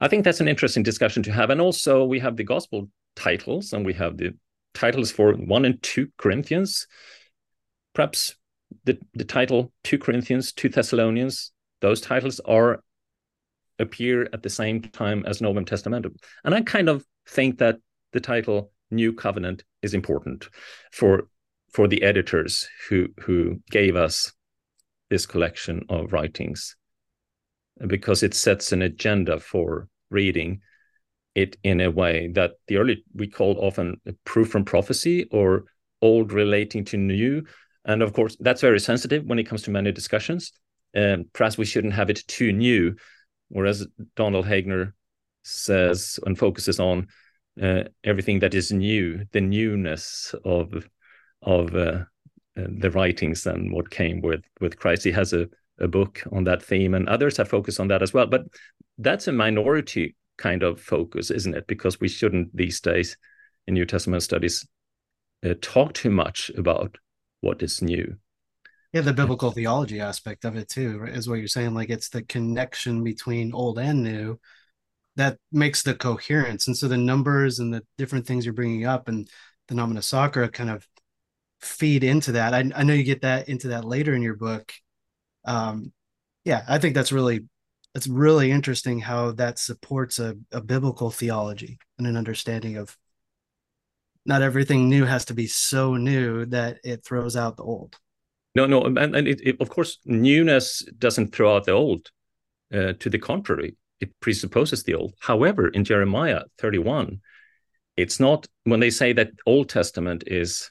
[0.00, 1.50] I think that's an interesting discussion to have.
[1.50, 4.34] And also, we have the gospel titles and we have the
[4.72, 6.86] titles for 1 and 2 Corinthians.
[7.94, 8.36] Perhaps
[8.84, 12.82] the, the title 2 Corinthians, 2 Thessalonians, those titles are
[13.78, 16.14] appear at the same time as Novum Testamentum.
[16.44, 17.78] And I kind of think that
[18.12, 20.48] the title New Covenant is important
[20.92, 21.28] for
[21.72, 24.32] for the editors who who gave us
[25.10, 26.76] this collection of writings
[27.86, 30.60] because it sets an agenda for reading
[31.34, 35.64] it in a way that the early we called often proof from prophecy or
[36.02, 37.42] old relating to new
[37.84, 40.52] and of course, that's very sensitive when it comes to many discussions.
[40.92, 42.96] And perhaps we shouldn't have it too new.
[43.48, 44.94] Whereas Donald Hagner
[45.42, 47.08] says and focuses on
[47.60, 50.88] uh, everything that is new, the newness of
[51.42, 52.04] of uh,
[52.56, 55.04] the writings and what came with with Christ.
[55.04, 58.12] He has a, a book on that theme, and others have focused on that as
[58.12, 58.26] well.
[58.26, 58.42] But
[58.98, 61.66] that's a minority kind of focus, isn't it?
[61.66, 63.16] Because we shouldn't these days
[63.66, 64.66] in New Testament studies
[65.44, 66.96] uh, talk too much about
[67.40, 68.16] what is new
[68.92, 72.22] yeah the biblical theology aspect of it too is what you're saying like it's the
[72.22, 74.38] connection between old and new
[75.16, 79.08] that makes the coherence and so the numbers and the different things you're bringing up
[79.08, 79.28] and
[79.68, 80.86] the nomina sacra kind of
[81.60, 84.72] feed into that I, I know you get that into that later in your book
[85.44, 85.92] um
[86.44, 87.40] yeah i think that's really
[87.94, 92.96] it's really interesting how that supports a, a biblical theology and an understanding of
[94.26, 97.96] not everything new has to be so new that it throws out the old.
[98.54, 102.10] No, no, and, and it, it, of course, newness doesn't throw out the old.
[102.72, 105.14] Uh, to the contrary, it presupposes the old.
[105.20, 107.20] However, in Jeremiah 31,
[107.96, 110.70] it's not when they say that Old Testament is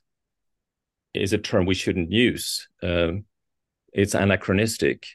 [1.14, 2.68] is a term we shouldn't use.
[2.82, 3.26] Um,
[3.94, 5.08] it's anachronistic.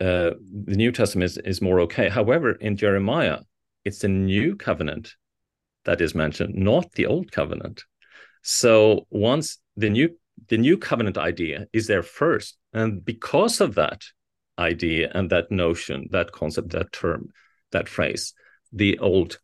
[0.00, 0.32] Uh,
[0.64, 2.08] the New Testament is, is more okay.
[2.08, 3.38] However, in Jeremiah,
[3.84, 5.14] it's the new covenant
[5.84, 7.84] that is mentioned, not the old covenant.
[8.42, 10.10] So once the new
[10.48, 14.02] the new covenant idea is there first, and because of that
[14.58, 17.28] idea and that notion, that concept, that term,
[17.70, 18.34] that phrase,
[18.72, 19.38] the Old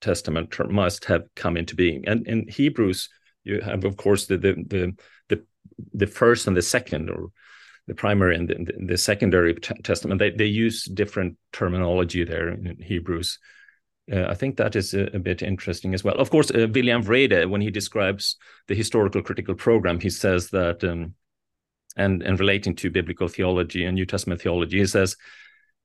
[0.00, 2.06] Testament term must have come into being.
[2.06, 3.08] And in Hebrews,
[3.42, 4.94] you have, of course, the the the
[5.92, 7.30] the, first and the second, or
[7.86, 10.18] the primary and the, the secondary testament.
[10.18, 13.38] They they use different terminology there in Hebrews.
[14.10, 16.16] Uh, I think that is a, a, bit interesting as well.
[16.16, 18.36] Of course, uh, William Wrede, when he describes
[18.68, 21.14] the historical critical program, he says that, um,
[21.96, 25.16] and and relating to biblical theology and New Testament theology, he says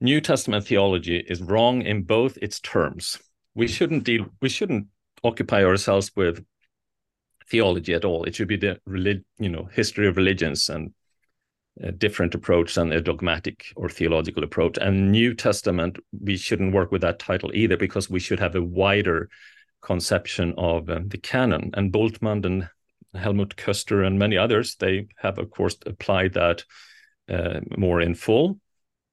[0.02, 3.20] New Testament theology is wrong in both its terms.
[3.56, 4.28] We shouldn't deal.
[4.42, 4.88] We shouldn't
[5.24, 6.44] occupy ourselves with
[7.50, 8.24] theology at all.
[8.24, 10.94] It should be the relig- you know history of religions and
[11.82, 14.78] a different approach than a dogmatic or theological approach.
[14.78, 18.64] And New Testament, we shouldn't work with that title either because we should have a
[18.64, 19.30] wider
[19.82, 21.72] conception of um, the canon.
[21.74, 22.70] And Bultmann and
[23.14, 26.64] Helmut Koester and many others, they have of course applied that
[27.30, 28.60] uh, more in full.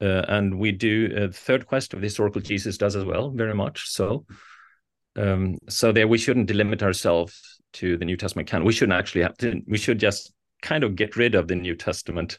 [0.01, 3.55] Uh, and we do uh, third quest of the historical Jesus does as well, very
[3.55, 4.27] much so.
[5.15, 8.67] Um, so there, we shouldn't delimit ourselves to the New Testament canon.
[8.67, 9.63] We shouldn't actually have to.
[9.67, 12.39] We should just kind of get rid of the New Testament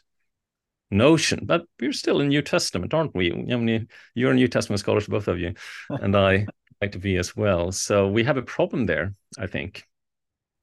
[0.90, 1.40] notion.
[1.44, 3.32] But we're still in New Testament, aren't we?
[3.32, 5.54] I mean, you're a New Testament scholars, both of you,
[5.88, 6.46] and I
[6.80, 7.72] like to be as well.
[7.72, 9.84] So we have a problem there, I think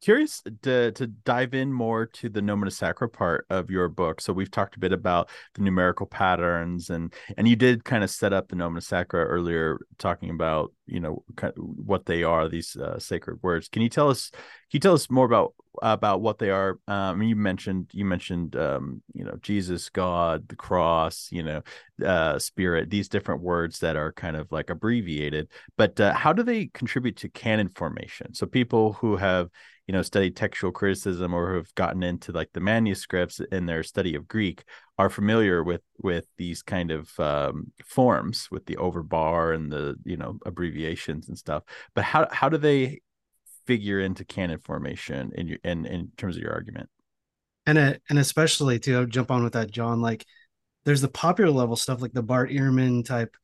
[0.06, 4.22] curious to to dive in more to the nomina sacra part of your book.
[4.22, 8.12] So we've talked a bit about the numerical patterns, and and you did kind of
[8.12, 11.24] set up the nomina sacra earlier, talking about you know
[11.56, 13.68] what they are these uh, sacred words.
[13.68, 14.30] Can you tell us?
[14.30, 16.78] Can you tell us more about about what they are?
[16.88, 21.64] Um, you mentioned you mentioned um, you know Jesus, God, the cross, you know,
[22.06, 22.92] uh, Spirit.
[22.92, 27.18] These different words that are kind of like abbreviated, but uh, how do they contribute
[27.18, 28.36] to canon formation?
[28.36, 29.50] So people who have
[29.88, 34.16] you know studied textual criticism or have gotten into like the manuscripts in their study
[34.16, 34.64] of greek
[34.98, 40.18] are familiar with with these kind of um, forms with the overbar and the you
[40.18, 41.64] know abbreviations and stuff.
[41.94, 43.02] But how how do they
[43.68, 46.90] figure into canon formation in your in in terms of your argument?
[47.66, 50.24] And uh, and especially to jump on with that john like
[50.86, 53.36] there's the popular level stuff like the bart ehrman type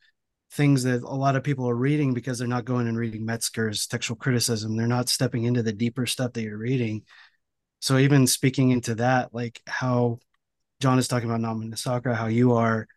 [0.52, 3.88] things that a lot of people are reading because they're not going and reading Metzger's
[3.88, 4.76] textual criticism.
[4.76, 7.04] They're not stepping into the deeper stuff that you're reading.
[7.80, 10.20] So even speaking into that, like how
[10.82, 12.88] John is talking about nomina sacra, how you are,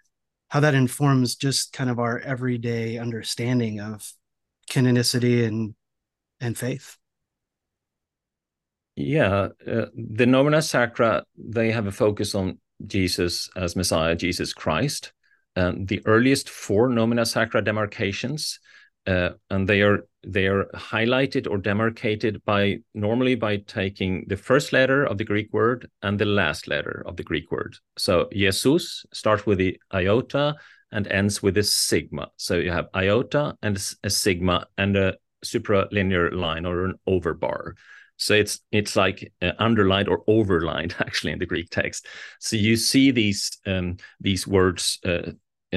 [0.49, 4.13] how that informs just kind of our everyday understanding of
[4.71, 5.75] canonicity and
[6.41, 6.97] and faith.
[8.97, 15.13] Yeah, uh, the nomina sacra they have a focus on Jesus as Messiah, Jesus Christ,
[15.57, 18.59] um, the earliest four nomina sacra demarcations,
[19.07, 24.73] uh, and they are they are highlighted or demarcated by normally by taking the first
[24.73, 27.77] letter of the Greek word and the last letter of the Greek word.
[27.99, 30.57] So Jesus starts with the iota
[30.91, 32.29] and ends with a sigma.
[32.37, 37.75] So you have iota and a sigma and a supralinear line or an overbar.
[38.17, 42.07] So it's it's like uh, underlined or overlined actually in the Greek text.
[42.39, 45.33] So you see these um, these words uh,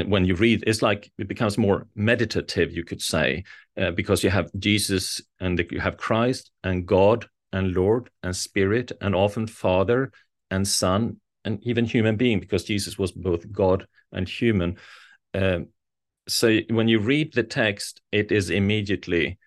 [0.06, 3.44] when you read it's like it becomes more meditative you could say
[3.78, 8.92] uh, because you have jesus and you have christ and god and lord and spirit
[9.02, 10.12] and often father
[10.52, 14.78] and son and even human being because jesus was both god and human.
[15.34, 15.60] Uh,
[16.28, 19.38] so when you read the text it is immediately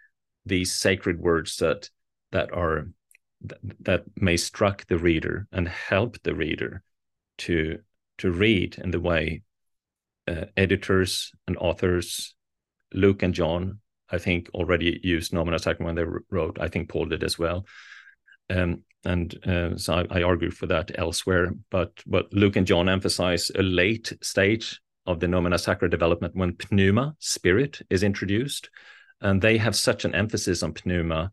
[0.46, 1.90] these sacred words that
[2.32, 2.88] that are
[3.80, 6.82] that may struck the reader and help the reader
[7.38, 7.78] to
[8.18, 9.42] to read in the way
[10.30, 12.34] uh, editors and authors,
[12.92, 16.58] Luke and John, I think already used nomina sacra when they wrote.
[16.60, 17.66] I think Paul did as well.
[18.48, 21.52] Um, and uh, so I, I, argue for that elsewhere.
[21.70, 26.56] But but Luke and John emphasize a late stage of the nomina sacra development when
[26.70, 28.68] pneuma, spirit, is introduced,
[29.20, 31.30] and they have such an emphasis on pneuma,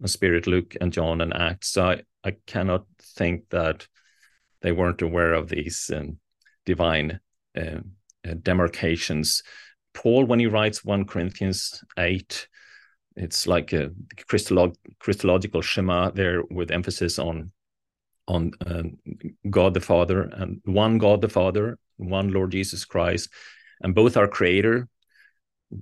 [0.00, 0.46] on spirit.
[0.46, 1.70] Luke and John and Acts.
[1.70, 3.88] So I, I cannot think that
[4.60, 6.18] they weren't aware of these um,
[6.66, 7.20] divine
[7.56, 7.92] um,
[8.34, 9.42] demarcations.
[9.94, 12.48] Paul, when he writes 1 Corinthians 8,
[13.16, 13.90] it's like a
[14.28, 17.52] Christolog- Christological Shema there with emphasis on
[18.28, 18.98] on um,
[19.48, 23.30] God the Father and one God the Father, one Lord Jesus Christ,
[23.80, 24.86] and both are creator.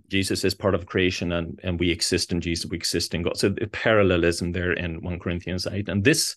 [0.08, 3.36] Jesus is part of creation and, and we exist in Jesus, we exist in God.
[3.36, 5.88] So the parallelism there in 1 Corinthians 8.
[5.88, 6.36] And this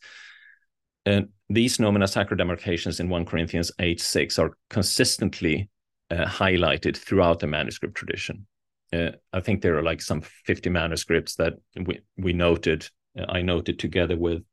[1.05, 5.69] uh, these nomina sacra demarcations in 1 Corinthians 8 6 are consistently
[6.11, 8.45] uh, highlighted throughout the manuscript tradition.
[8.91, 11.53] Uh, I think there are like some 50 manuscripts that
[11.85, 14.43] we, we noted, uh, I noted together with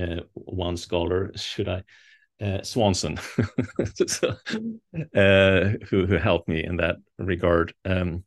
[0.00, 1.82] uh, one scholar, should I?
[2.40, 3.18] Uh, Swanson,
[4.06, 4.30] so,
[5.14, 7.74] uh, who, who helped me in that regard.
[7.84, 8.24] Um,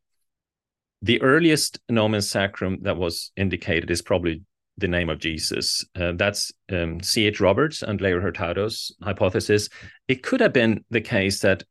[1.02, 4.44] the earliest nomen sacrum that was indicated is probably
[4.78, 5.84] the name of Jesus.
[5.96, 7.40] Uh, that's um, C.H.
[7.40, 9.70] Roberts and Leo Hurtado's hypothesis.
[10.08, 11.64] It could have been the case that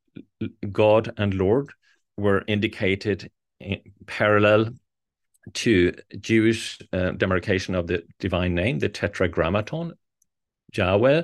[0.70, 1.72] God and Lord
[2.16, 3.30] were indicated
[4.06, 4.70] parallel
[5.54, 9.92] to Jewish uh, demarcation of the divine name, the tetragrammaton,
[10.74, 11.22] Yahweh.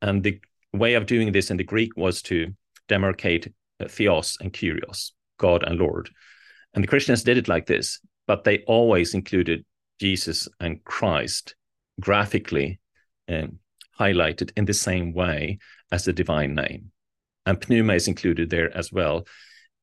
[0.00, 0.40] And the
[0.72, 2.52] way of doing this in the Greek was to
[2.88, 6.10] demarcate uh, theos and kyrios, God and Lord.
[6.74, 9.64] And the Christians did it like this, but they always included
[10.00, 11.54] Jesus and Christ
[12.00, 12.80] graphically
[13.28, 13.58] um,
[13.98, 15.58] highlighted in the same way
[15.92, 16.90] as the divine name.
[17.46, 19.26] And pneuma is included there as well.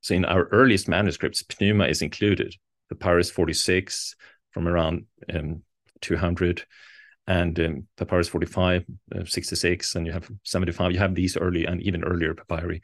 [0.01, 2.55] So in our earliest manuscripts, pneuma is included.
[2.89, 4.15] The Papyrus 46
[4.51, 5.63] from around um,
[6.01, 6.65] 200
[7.27, 8.85] and um, papyrus 45
[9.15, 12.81] uh, 66 and you have 75 you have these early and even earlier papyri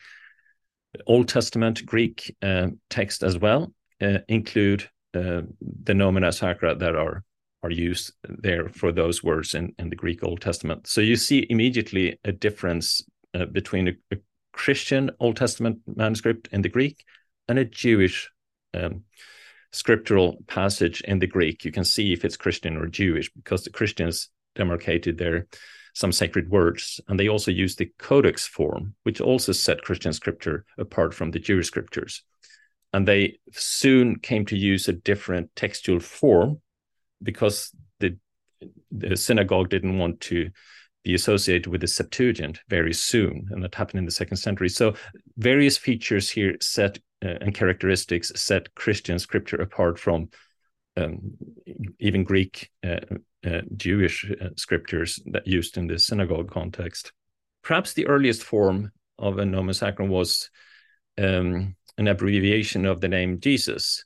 [1.07, 4.83] old testament greek uh, text as well uh, include
[5.15, 5.41] uh,
[5.83, 7.23] the nomina sacra that are
[7.63, 11.45] are used there for those words in, in the greek old testament so you see
[11.49, 13.01] immediately a difference
[13.33, 14.17] uh, between a, a,
[14.55, 17.03] christian old testament manuscript in the greek
[17.47, 18.31] and a jewish
[18.73, 19.03] um,
[19.75, 23.69] scriptural passage in the Greek, you can see if it's Christian or Jewish because the
[23.69, 25.47] Christians demarcated their
[25.93, 30.65] some sacred words, and they also used the codex form, which also set Christian scripture
[30.77, 32.23] apart from the Jewish scriptures.
[32.93, 36.61] And they soon came to use a different textual form
[37.21, 38.17] because the
[38.91, 40.51] the synagogue didn't want to
[41.05, 44.67] be associated with the Septuagint very soon, and that happened in the second century.
[44.67, 44.95] So
[45.37, 50.29] various features here set uh, and characteristics set Christian scripture apart from
[50.97, 51.19] um,
[51.99, 52.99] even Greek uh,
[53.45, 57.13] uh, Jewish uh, scriptures that used in the synagogue context.
[57.61, 60.49] Perhaps the earliest form of a nomen sacrum was
[61.17, 64.03] um, an abbreviation of the name Jesus.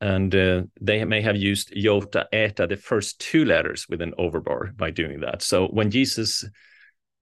[0.00, 4.74] And uh, they may have used iota, eta, the first two letters with an overbar
[4.76, 5.42] by doing that.
[5.42, 6.44] So when Jesus,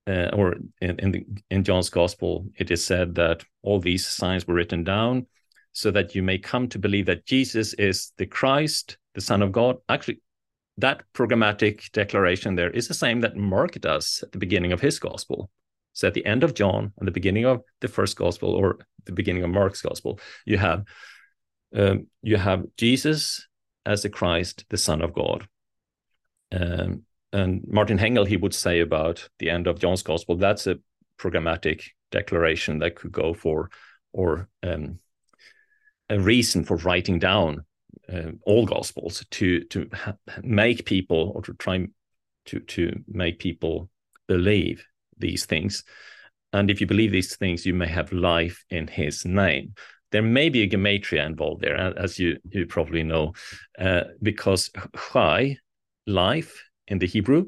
[0.06, 4.46] uh, or in, in, the, in John's gospel, it is said that all these signs
[4.46, 5.26] were written down
[5.72, 9.52] so that you may come to believe that Jesus is the Christ, the Son of
[9.52, 9.76] God.
[9.88, 10.20] Actually,
[10.76, 14.98] that programmatic declaration there is the same that Mark does at the beginning of his
[14.98, 15.50] gospel.
[15.92, 19.12] So at the end of John and the beginning of the first gospel or the
[19.12, 20.84] beginning of Mark's gospel, you have
[21.74, 23.46] um, you have Jesus
[23.84, 25.48] as the Christ, the Son of God.
[26.52, 27.02] Um,
[27.32, 30.78] and Martin Hengel, he would say about the end of John's gospel, that's a
[31.18, 33.70] programmatic declaration that could go for
[34.12, 34.98] or um,
[36.08, 37.64] a reason for writing down
[38.12, 39.88] uh, all gospels to to
[40.42, 41.86] make people or to try
[42.46, 43.90] to to make people
[44.26, 44.84] believe
[45.18, 45.84] these things
[46.52, 49.74] and if you believe these things you may have life in his name
[50.10, 53.32] there may be a gematria involved there as you you probably know
[53.78, 54.70] uh, because
[55.12, 55.56] chai
[56.06, 57.46] life in the hebrew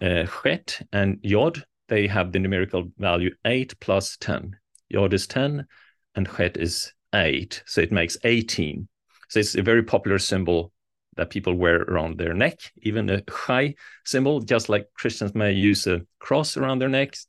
[0.00, 4.56] uh, chet and yod they have the numerical value 8 plus 10
[4.88, 5.66] yod is 10
[6.14, 8.88] and chet is 8 so it makes 18
[9.28, 10.72] so it's a very popular symbol
[11.18, 13.74] that people wear around their neck, even a chai
[14.04, 17.26] symbol, just like Christians may use a cross around their necks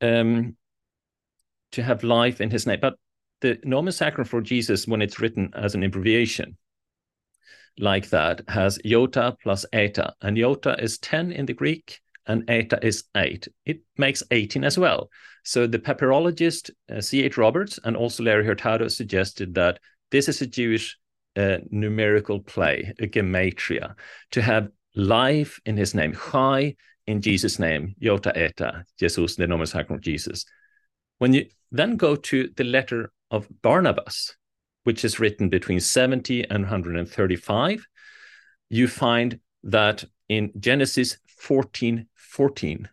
[0.00, 0.56] um,
[1.72, 2.80] to have life in his name.
[2.82, 2.96] But
[3.40, 6.56] the nomen sacrum for Jesus, when it's written as an abbreviation
[7.78, 10.14] like that, has iota plus eta.
[10.20, 13.48] And iota is 10 in the Greek and eta is 8.
[13.64, 15.10] It makes 18 as well.
[15.44, 17.36] So the papyrologist uh, C.H.
[17.36, 19.78] Roberts and also Larry Hurtado suggested that
[20.10, 20.98] this is a Jewish
[21.36, 23.94] uh, numerical play, a gematria,
[24.32, 26.76] to have life in his name, chai
[27.06, 30.44] in Jesus' name, Iota Eta, Jesus, the nomen sacrum Jesus.
[31.18, 34.36] When you then go to the letter of Barnabas,
[34.84, 37.86] which is written between 70 and 135,
[38.68, 42.88] you find that in Genesis 14 14,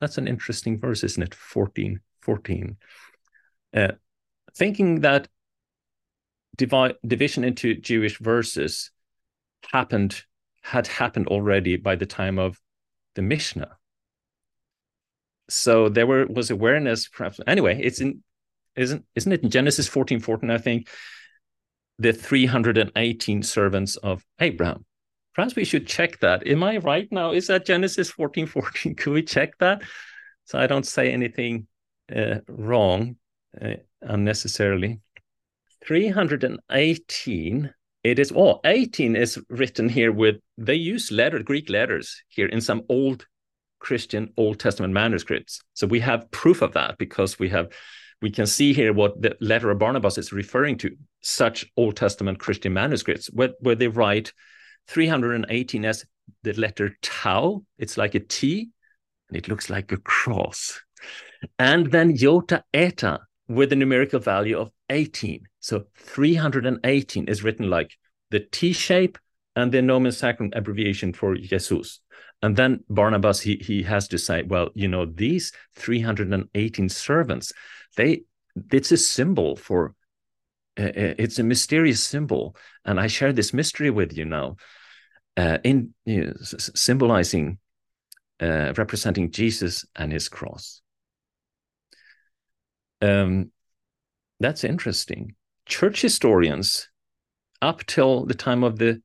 [0.00, 1.34] that's an interesting verse, isn't it?
[1.34, 2.76] 14 14.
[3.74, 3.88] Uh,
[4.56, 5.28] thinking that
[6.56, 8.90] divi- division into Jewish verses
[9.72, 10.22] happened
[10.62, 12.60] had happened already by the time of
[13.14, 13.76] the Mishnah.
[15.48, 17.40] So there were was awareness, perhaps.
[17.46, 18.22] Anyway, it's in
[18.76, 20.50] isn't isn't it in Genesis fourteen fourteen?
[20.50, 20.88] I think
[21.98, 24.84] the three hundred and eighteen servants of Abraham.
[25.34, 26.46] Perhaps we should check that.
[26.46, 27.32] Am I right now?
[27.32, 28.94] Is that Genesis fourteen fourteen?
[28.96, 29.82] Could we check that
[30.44, 31.66] so I don't say anything
[32.14, 33.16] uh, wrong
[33.60, 35.00] uh, unnecessarily?
[35.86, 42.46] 318 it is oh 18 is written here with they use letter greek letters here
[42.46, 43.26] in some old
[43.78, 47.68] christian old testament manuscripts so we have proof of that because we have
[48.22, 52.38] we can see here what the letter of barnabas is referring to such old testament
[52.38, 54.32] christian manuscripts where, where they write
[54.88, 56.04] 318 as
[56.42, 58.70] the letter tau it's like a t
[59.28, 60.80] and it looks like a cross
[61.58, 65.42] and then iota eta with a numerical value of 18.
[65.58, 67.96] So 318 is written like
[68.30, 69.18] the T shape
[69.56, 72.00] and the nomen sacrum abbreviation for Jesus.
[72.42, 77.52] And then Barnabas, he, he has to say, well, you know, these 318 servants,
[77.96, 78.22] they
[78.72, 79.94] it's a symbol for
[80.78, 84.56] uh, it's a mysterious symbol and i share this mystery with you now
[85.36, 87.58] uh, in you know, symbolizing
[88.40, 90.80] uh, representing Jesus and his cross.
[93.02, 93.50] Um,
[94.38, 95.34] that's interesting.
[95.66, 96.88] Church historians,
[97.62, 99.02] up till the time of the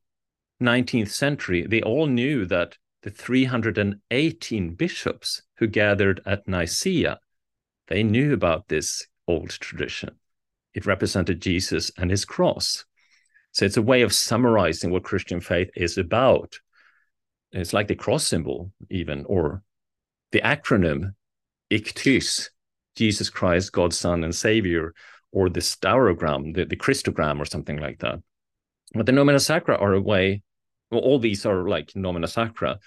[0.62, 7.20] 19th century, they all knew that the 318 bishops who gathered at Nicaea,
[7.88, 10.16] they knew about this old tradition.
[10.74, 12.84] It represented Jesus and his cross.
[13.52, 16.60] So it's a way of summarizing what Christian faith is about.
[17.52, 19.62] It's like the cross symbol, even, or
[20.32, 21.14] the acronym
[21.70, 22.50] ICTUS,
[22.96, 24.96] Jesus Christ, God's Son and Savior,
[25.32, 28.18] or the staurogram, the, the Christogram, or something like that.
[28.96, 30.42] But the nomina sacra are a way,
[30.92, 32.80] well, all these are like nomina sacra,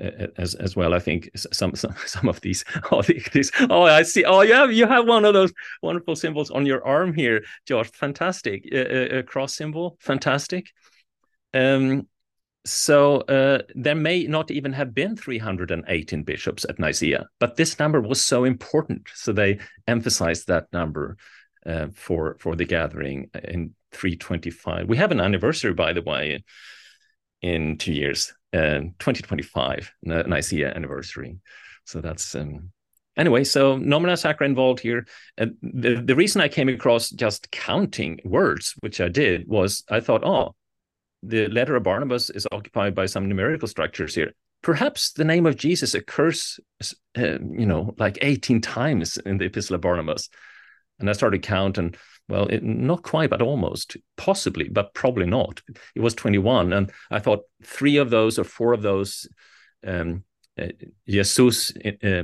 [0.00, 0.94] uh, as as well.
[0.94, 4.72] I think some some some of these oh these oh I see oh you have
[4.72, 5.52] you have one of those
[5.82, 7.90] wonderful symbols on your arm here, Josh.
[7.92, 10.70] Fantastic, a, a cross symbol, fantastic.
[11.54, 12.08] Um,
[12.66, 18.00] so uh, there may not even have been 318 bishops at Nicaea, but this number
[18.00, 21.16] was so important, so they emphasized that number
[21.64, 24.88] uh, for for the gathering in 325.
[24.88, 26.44] We have an anniversary, by the way,
[27.42, 31.38] in two years, uh, 2025, Nicaea anniversary.
[31.84, 32.70] So that's um,
[33.16, 33.44] anyway.
[33.44, 35.06] So nomina sacra involved here.
[35.38, 40.00] Uh, the the reason I came across just counting words, which I did, was I
[40.00, 40.54] thought, oh,
[41.22, 44.32] the letter of Barnabas is occupied by some numerical structures here.
[44.62, 46.58] Perhaps the name of Jesus occurs,
[47.16, 50.28] uh, you know, like 18 times in the Epistle of Barnabas.
[50.98, 51.94] And I started counting
[52.28, 55.62] well, it, not quite, but almost, possibly, but probably not.
[55.94, 56.72] It was 21.
[56.72, 59.28] And I thought three of those or four of those
[59.86, 60.24] um,
[60.60, 60.68] uh,
[61.08, 62.22] Jesus uh,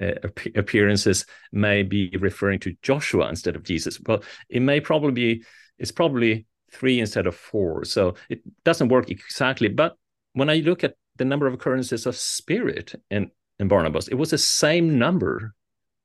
[0.00, 0.12] uh,
[0.56, 4.00] appearances may be referring to Joshua instead of Jesus.
[4.04, 5.44] Well, it may probably be,
[5.78, 7.84] it's probably three instead of four.
[7.84, 9.68] So it doesn't work exactly.
[9.68, 9.96] But
[10.32, 14.30] when I look at the number of occurrences of spirit in, in Barnabas, it was
[14.30, 15.54] the same number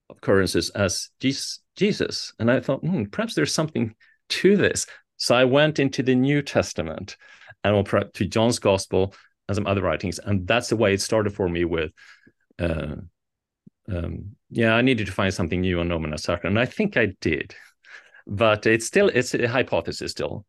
[0.09, 2.33] occurrences as Jesus.
[2.39, 3.95] And I thought, hmm, perhaps there's something
[4.29, 4.85] to this.
[5.17, 7.17] So I went into the New Testament
[7.63, 9.15] and to John's Gospel
[9.47, 10.19] and some other writings.
[10.19, 11.91] And that's the way it started for me with,
[12.59, 12.95] uh,
[13.89, 16.49] um, yeah, I needed to find something new on Nomina Sacra.
[16.49, 17.55] And I think I did.
[18.25, 20.45] But it's still, it's a hypothesis still.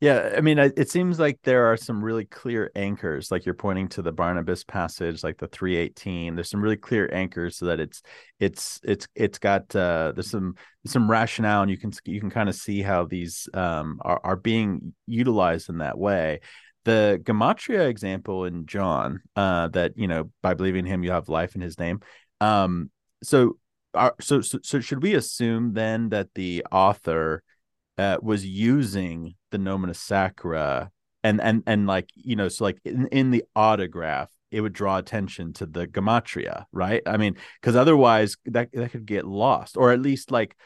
[0.00, 3.88] Yeah, I mean, it seems like there are some really clear anchors, like you're pointing
[3.88, 6.36] to the Barnabas passage, like the 318.
[6.36, 8.02] There's some really clear anchors so that it's
[8.38, 10.54] it's it's it's got uh, there's some
[10.86, 14.36] some rationale, and you can you can kind of see how these um, are are
[14.36, 16.42] being utilized in that way.
[16.84, 21.56] The gematria example in John, uh, that you know, by believing him, you have life
[21.56, 22.02] in his name.
[22.40, 22.90] Um,
[23.24, 23.58] so,
[23.94, 27.42] are, so so so should we assume then that the author
[27.98, 30.90] uh, was using the nomina sacra
[31.24, 34.96] and and and like you know so like in, in the autograph it would draw
[34.96, 37.02] attention to the gematria right?
[37.06, 40.56] I mean because otherwise that that could get lost or at least like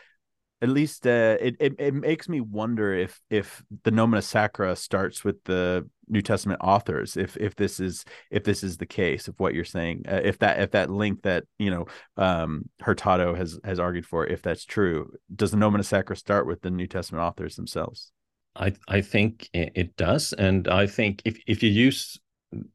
[0.63, 5.25] at least uh, it, it it makes me wonder if if the nomina sacra starts
[5.25, 7.17] with the New Testament authors.
[7.17, 10.39] If if this is if this is the case, of what you're saying, uh, if
[10.39, 11.87] that if that link that you know
[12.17, 16.63] um, Hurtado has has argued for, if that's true, does the nomina sacra start with
[16.63, 18.13] the New Testament authors themselves?
[18.55, 22.21] I I think it does, and I think if if you use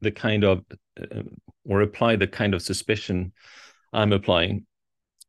[0.02, 0.66] the kind of
[1.00, 1.22] uh,
[1.64, 3.32] or apply the kind of suspicion
[3.94, 4.66] I'm applying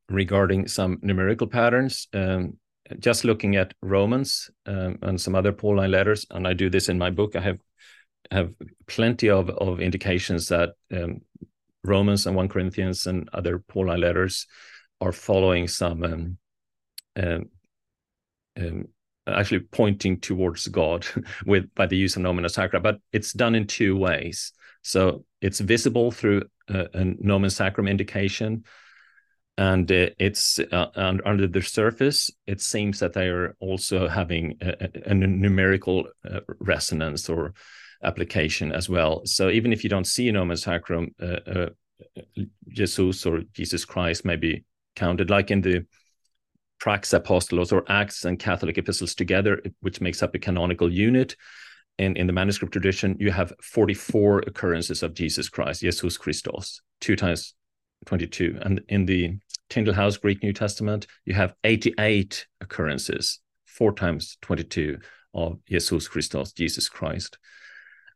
[0.09, 2.07] regarding some numerical patterns.
[2.13, 2.57] Um,
[2.99, 6.97] just looking at Romans um, and some other Pauline letters, and I do this in
[6.97, 7.35] my book.
[7.35, 7.59] I have
[8.31, 8.53] have
[8.87, 11.21] plenty of of indications that um,
[11.83, 14.47] Romans and one Corinthians and other Pauline letters
[15.01, 16.37] are following some um,
[17.15, 17.49] um,
[18.57, 18.87] um,
[19.27, 21.05] actually pointing towards God
[21.45, 24.51] with by the use of nomina sacra, but it's done in two ways.
[24.81, 28.63] So it's visible through a, a nomen sacrum indication,
[29.59, 34.89] and uh, it's uh, under the surface it seems that they are also having a,
[35.05, 37.53] a numerical uh, resonance or
[38.01, 39.21] application as well.
[39.25, 41.13] So even if you don't see a nomen sacrum
[42.69, 44.63] jesus or jesus christ may be
[44.95, 45.85] counted like in the
[46.81, 51.35] Praxapostolos or acts and catholic epistles together which makes up a canonical unit.
[51.97, 57.17] In, in the manuscript tradition you have 44 occurrences of jesus christ jesus christos two
[57.17, 57.55] times
[58.05, 59.37] 22 and in the
[59.69, 64.97] Tyndale House Greek New Testament, you have 88 occurrences, four times 22
[65.33, 67.37] of Jesus Christos, Jesus Christ.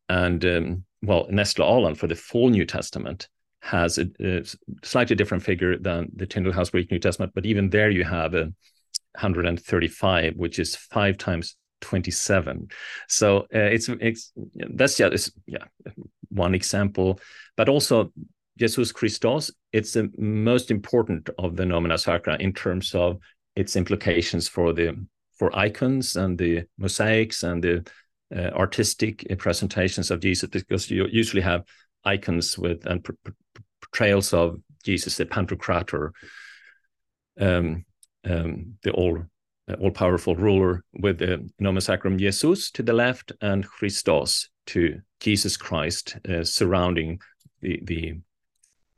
[0.10, 3.28] And um, well, Nestle Aland for the full New Testament
[3.62, 4.44] has a, a,
[4.84, 8.34] slightly different figure than the Tyndale House Greek New Testament, but even there you have
[8.34, 8.52] a
[9.14, 12.70] 135, which is five times 27.
[13.08, 15.66] So uh, it's it's that's yeah, it's, yeah
[16.30, 17.20] one example,
[17.56, 18.12] but also
[18.58, 23.18] Jesus Christos, it's the most important of the nomina sacra in terms of
[23.56, 24.96] its implications for the
[25.38, 27.88] for icons and the mosaics and the
[28.36, 31.64] uh, artistic presentations of Jesus, because you usually have
[32.06, 33.06] icons with and
[33.82, 36.12] portrayals of Jesus, the Pantocrator,
[37.40, 37.86] um,
[38.26, 39.24] um, the all
[39.70, 45.00] uh, all powerful ruler, with the nomen sacrum Jesus to the left and Christos to
[45.20, 47.20] Jesus Christ uh, surrounding
[47.62, 48.20] the the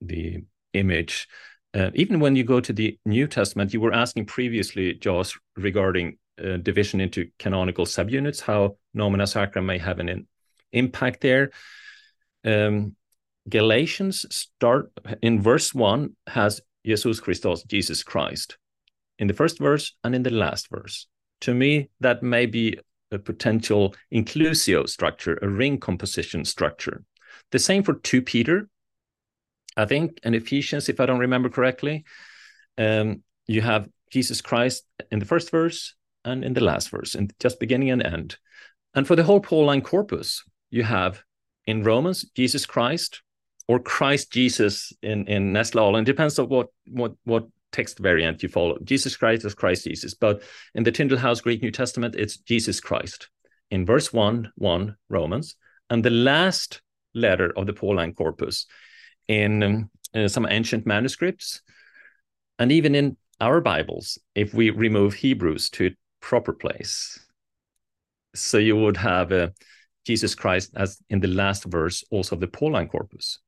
[0.06, 0.44] the
[0.74, 1.28] image.
[1.74, 6.18] Uh, even when you go to the New Testament, you were asking previously, Josh, regarding
[6.44, 10.28] uh, division into canonical subunits, how nomina sacra may have an in,
[10.72, 11.52] impact there.
[12.44, 12.96] Um,
[13.48, 14.92] Galatians start
[15.22, 18.58] in verse one has Jesus Christos, Jesus Christ,
[19.20, 21.08] in the first verse and in the last verse.
[21.42, 22.80] To me, that may be
[23.12, 27.04] a potential inclusio structure, a ring composition structure.
[27.52, 28.68] The same for 2 Peter,
[29.78, 32.06] I think, and Ephesians, if I don't remember correctly.
[32.78, 37.30] Um, you have Jesus Christ in the first verse and in the last verse, in
[37.40, 38.38] just beginning and end.
[38.94, 41.22] And for the whole Pauline corpus, you have
[41.68, 43.22] in Romans Jesus Christ,
[43.68, 48.42] or Christ Jesus in in Nestle and it depends on what what what text variant
[48.42, 48.78] you follow.
[48.84, 50.44] Jesus Christ is Christ Jesus, but
[50.76, 53.30] in the Tyndale House Greek New Testament, it's Jesus Christ
[53.72, 55.56] in verse one one Romans,
[55.90, 56.82] and the last
[57.14, 58.66] letter of the Pauline corpus
[59.28, 61.62] in um, uh, some ancient manuscripts,
[62.60, 67.20] and even in our Bibles, if we remove Hebrews to proper place.
[68.34, 69.50] So you would have uh,
[70.06, 73.40] Jesus Christ as in the last verse also of the Pauline corpus.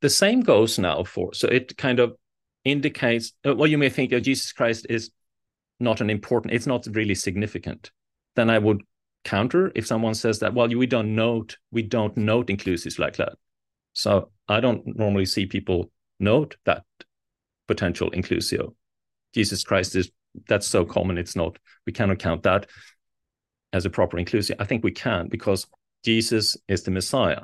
[0.00, 2.16] The same goes now for, so it kind of
[2.64, 5.10] indicates, uh, well, you may think, oh, Jesus Christ is
[5.78, 7.90] not an important, it's not really significant.
[8.34, 8.82] Then I would
[9.24, 13.34] counter if someone says that, well, we don't note, we don't note inclusives like that.
[13.92, 15.90] So I don't normally see people
[16.20, 16.84] note that
[17.68, 18.74] potential inclusio.
[19.34, 20.10] Jesus Christ is
[20.48, 22.66] that's so common, it's not, we cannot count that
[23.72, 24.56] as a proper inclusio.
[24.58, 25.66] I think we can because
[26.04, 27.42] Jesus is the Messiah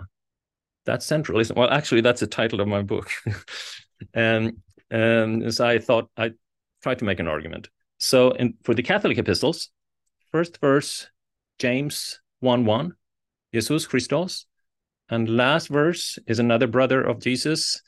[0.88, 1.38] that's central.
[1.38, 3.11] Isn't well, actually, that's the title of my book.
[4.14, 4.57] and
[4.90, 6.32] and so I thought I
[6.82, 7.68] tried to make an argument.
[7.99, 9.68] So, in, for the Catholic epistles,
[10.32, 11.09] first verse,
[11.59, 12.94] James 1 1,
[13.53, 14.46] Jesus Christos.
[15.11, 17.83] And last verse is another brother of Jesus,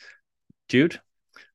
[0.69, 1.01] Jude.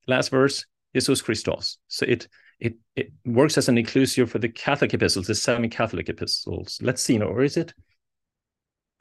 [0.07, 1.77] Last verse, Jesus Christos.
[1.87, 2.27] So it
[2.59, 6.79] it it works as an inclusio for the Catholic epistles, the seven Catholic epistles.
[6.81, 7.73] Let's see, or is it?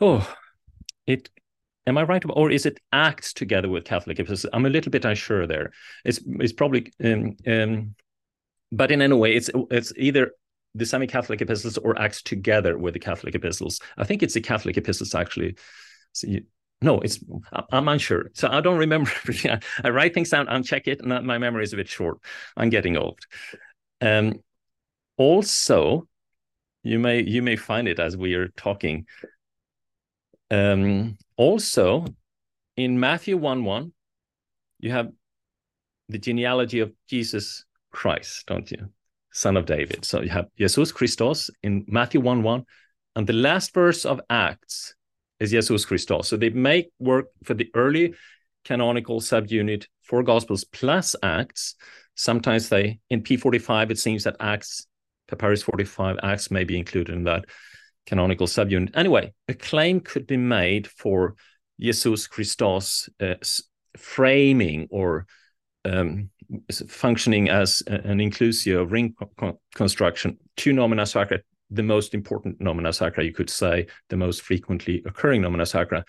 [0.00, 0.28] Oh,
[1.06, 1.28] it
[1.86, 2.22] Am I right?
[2.30, 4.50] Or is it Acts together with Catholic epistles?
[4.52, 5.72] I'm a little bit unsure there.
[6.04, 7.94] It's it's probably, um, um,
[8.72, 10.32] but in any way, it's it's either
[10.74, 13.80] the semi-Catholic epistles or Acts together with the Catholic epistles.
[13.98, 15.56] I think it's the Catholic epistles actually.
[16.12, 16.44] So you,
[16.84, 17.18] no, it's
[17.70, 18.30] I'm unsure.
[18.34, 19.58] So I don't remember everything.
[19.82, 22.18] I, write things down and check it, and my memory is a bit short.
[22.56, 23.18] I'm getting old.
[24.00, 24.40] Um,
[25.16, 26.06] also,
[26.82, 29.06] you may you may find it as we are talking.
[30.50, 32.04] Um, also,
[32.76, 33.92] in Matthew 1 1,
[34.80, 35.10] you have
[36.08, 38.90] the genealogy of Jesus Christ, don't you?
[39.32, 40.04] Son of David.
[40.04, 42.64] So you have Jesus Christos in Matthew 1 1.
[43.16, 44.94] And the last verse of Acts
[45.40, 46.28] is Jesus Christos.
[46.28, 48.14] So they make work for the early
[48.64, 51.74] canonical subunit for Gospels plus Acts.
[52.14, 54.86] Sometimes they, in P45, it seems that Acts,
[55.28, 57.44] Papyrus 45, Acts may be included in that
[58.06, 58.90] canonical subunit.
[58.94, 61.34] Anyway, a claim could be made for
[61.80, 63.34] Jesus Christos uh,
[63.96, 65.26] framing or
[65.84, 66.30] um,
[66.88, 71.40] functioning as an inclusio ring co construction to nomina sacra,
[71.70, 76.04] the most important nomina sacra, you could say, the most frequently occurring nomina sacra,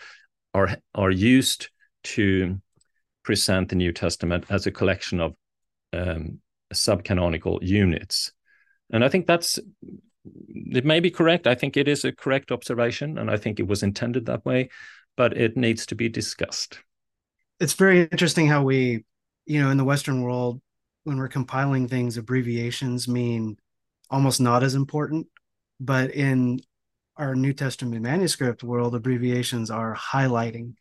[0.54, 1.68] are are used
[2.04, 2.60] to
[3.22, 5.34] present the New Testament as a collection of
[5.92, 6.38] um,
[6.72, 8.32] subcanonical units.
[8.92, 9.58] And I think that's
[10.48, 11.46] it may be correct.
[11.46, 14.70] I think it is a correct observation, and I think it was intended that way,
[15.16, 16.80] but it needs to be discussed.
[17.60, 19.04] It's very interesting how we,
[19.46, 20.60] you know, in the Western world,
[21.04, 23.56] when we're compiling things, abbreviations mean
[24.10, 25.26] almost not as important.
[25.80, 26.60] But in
[27.16, 30.74] our New Testament manuscript world, abbreviations are highlighting,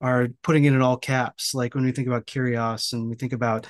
[0.00, 1.54] are putting it in all caps.
[1.54, 3.66] Like when we think about Kyrios and we think about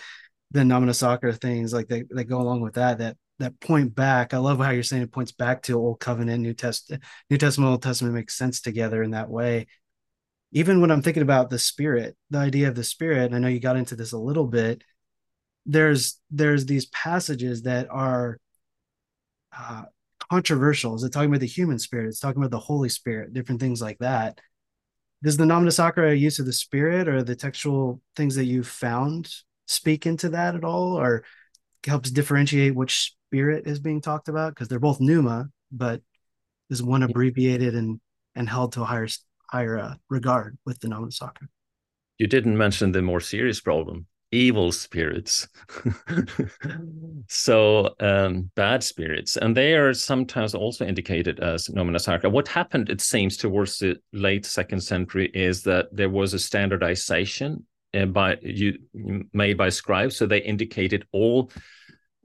[0.51, 4.33] the nomina things, like they, they go along with that, that that point back.
[4.33, 7.71] I love how you're saying it points back to Old Covenant, New Testament, New Testament,
[7.71, 9.67] Old Testament makes sense together in that way.
[10.53, 13.49] Even when I'm thinking about the Spirit, the idea of the Spirit, and I know
[13.49, 14.85] you got into this a little bit.
[15.67, 18.39] There's there's these passages that are
[19.57, 19.85] uh,
[20.31, 20.95] controversial.
[20.95, 22.09] Is it talking about the human spirit?
[22.09, 24.41] It's talking about the Holy Spirit, different things like that.
[25.23, 29.31] does the Nomina Sacra use of the spirit or the textual things that you found
[29.67, 31.25] speak into that at all, or
[31.87, 34.55] helps differentiate which spirit is being talked about?
[34.55, 36.01] Because they're both pneuma, but
[36.71, 38.01] is one abbreviated and
[38.35, 39.09] and held to a higher
[39.51, 41.49] higher uh, regard with the Nomina Sacra?
[42.19, 45.49] You didn't mention the more serious problem evil spirits.
[47.29, 52.31] so um, bad spirits, and they are sometimes also indicated as nomina sacra.
[52.31, 57.65] What happened, it seems, towards the late second century is that there was a standardization
[57.95, 58.79] uh, by you
[59.33, 61.51] made by scribes, so they indicated all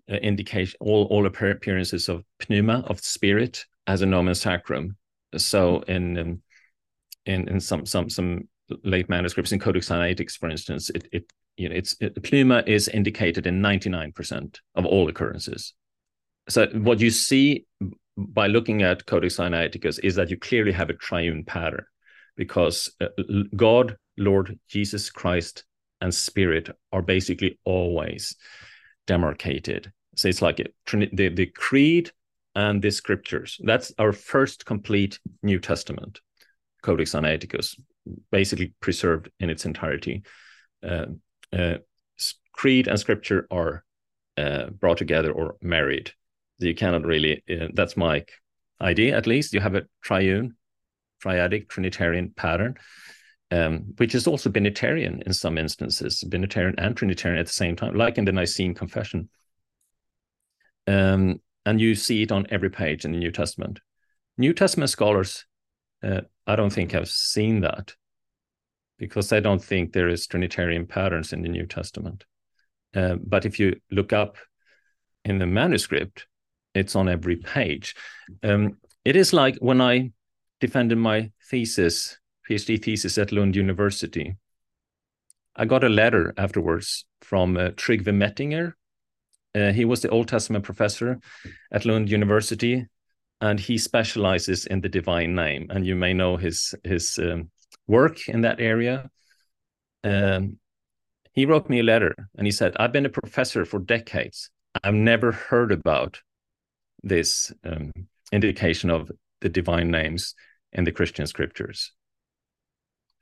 [0.10, 4.96] uh, indication all all appearances of pneuma of spirit as a nomen sacrum.
[5.38, 6.42] So in um,
[7.26, 8.48] in in some some some
[8.84, 12.88] late manuscripts in Codex Sinaiticus, for instance, it, it you know, it's it, pneuma is
[12.88, 15.74] indicated in 99% of all occurrences.
[16.50, 17.66] So what you see
[18.18, 21.86] by looking at Codex Sinaiticus is that you clearly have a triune pattern
[22.38, 23.08] because uh,
[23.56, 25.66] God, Lord Jesus Christ,
[26.02, 28.36] and Spirit are basically always
[29.08, 29.92] demarcated.
[30.16, 32.12] So it's like a, the, the creed
[32.54, 33.60] and the scriptures.
[33.64, 36.22] That's our first complete New Testament,
[36.84, 37.80] Codex Sinaiticus,
[38.32, 40.24] basically preserved in its entirety.
[40.84, 41.06] Uh, uh,
[42.56, 43.84] creed and scripture are
[44.38, 46.12] uh, brought together or married.
[46.60, 47.44] You cannot really.
[47.50, 48.26] Uh, that's my
[48.82, 49.54] idea, at least.
[49.54, 50.56] You have a triune,
[51.24, 52.76] triadic, trinitarian pattern,
[53.52, 57.96] um, which is also binitarian in some instances, binitarian and trinitarian at the same time,
[57.96, 59.30] like in the Nicene Confession.
[60.88, 63.80] Um, and you see it on every page in the New Testament.
[64.38, 65.46] New Testament scholars,
[66.04, 67.96] uh, I don't think, have seen that
[68.98, 72.26] because I don't think there is Trinitarian patterns in the New Testament.
[72.94, 74.38] Uh, but if you look up
[75.26, 76.28] in the manuscript,
[76.74, 77.96] it's on every page.
[78.44, 80.12] Um, it is like when I
[80.60, 82.18] defended my thesis,
[82.50, 84.36] PhD thesis at Lund University.
[85.56, 88.74] I got a letter afterwards from uh, Trygve Mettinger.
[89.54, 91.20] Uh, he was the Old Testament professor
[91.72, 92.86] at Lund University,
[93.40, 95.68] and he specializes in the divine name.
[95.70, 97.50] And you may know his his um,
[97.88, 99.10] work in that area.
[100.04, 100.58] Um,
[101.34, 104.50] he wrote me a letter and he said, I've been a professor for decades.
[104.84, 106.22] I've never heard about
[107.04, 107.92] this um,
[108.32, 109.12] indication of
[109.42, 110.34] the divine names
[110.72, 111.92] in the Christian scriptures.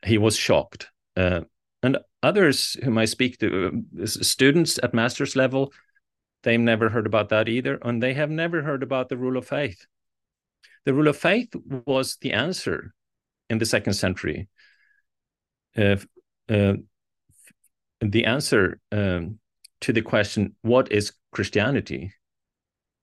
[0.06, 0.90] He was shocked.
[1.16, 1.42] Uh,
[1.82, 5.74] and others whom I speak to, uh, students at master's level,
[6.44, 7.80] they've never heard about that either.
[7.82, 9.86] And they have never heard about the rule of faith.
[10.86, 11.54] The rule of faith
[11.86, 12.94] was the answer
[13.50, 14.50] in the second century
[18.02, 19.40] the answer um,
[19.82, 22.14] to the question what is christianity?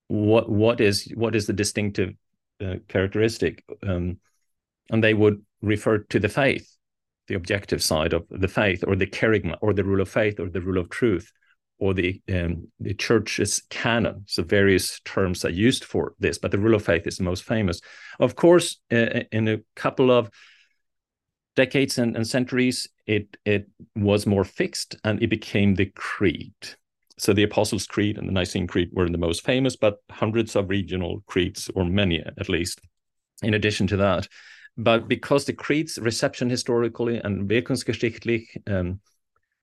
[0.08, 2.14] What what is what is the distinctive
[2.60, 3.64] uh, characteristic?
[3.86, 4.18] Um,
[4.90, 6.76] and they would refer to the faith
[7.28, 10.48] the objective side of the faith or the kerygma or the rule of faith or
[10.48, 11.30] the rule of truth
[11.78, 14.24] or the um, the church's canon.
[14.26, 17.44] So various terms are used for this but the rule of faith is the most
[17.44, 17.80] famous.
[18.18, 20.28] Of course uh, in a couple of
[21.56, 26.54] decades and, and centuries, it it was more fixed and it became the creed.
[27.18, 30.70] So the Apostles' Creed and the Nicene Creed were the most famous, but hundreds of
[30.70, 32.80] regional creeds, or many at least,
[33.42, 34.26] in addition to that.
[34.76, 39.00] But because the creed's reception historically and wirkungsgeschichtlich, um,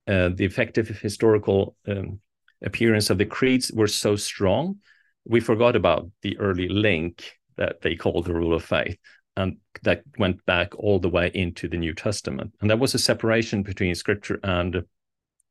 [0.08, 2.20] uh, the effective historical um,
[2.64, 4.78] appearance of the creeds were so strong,
[5.26, 8.98] we forgot about the early link that they called the rule of faith
[9.38, 12.52] and that went back all the way into the New Testament.
[12.60, 14.84] And there was a separation between scripture and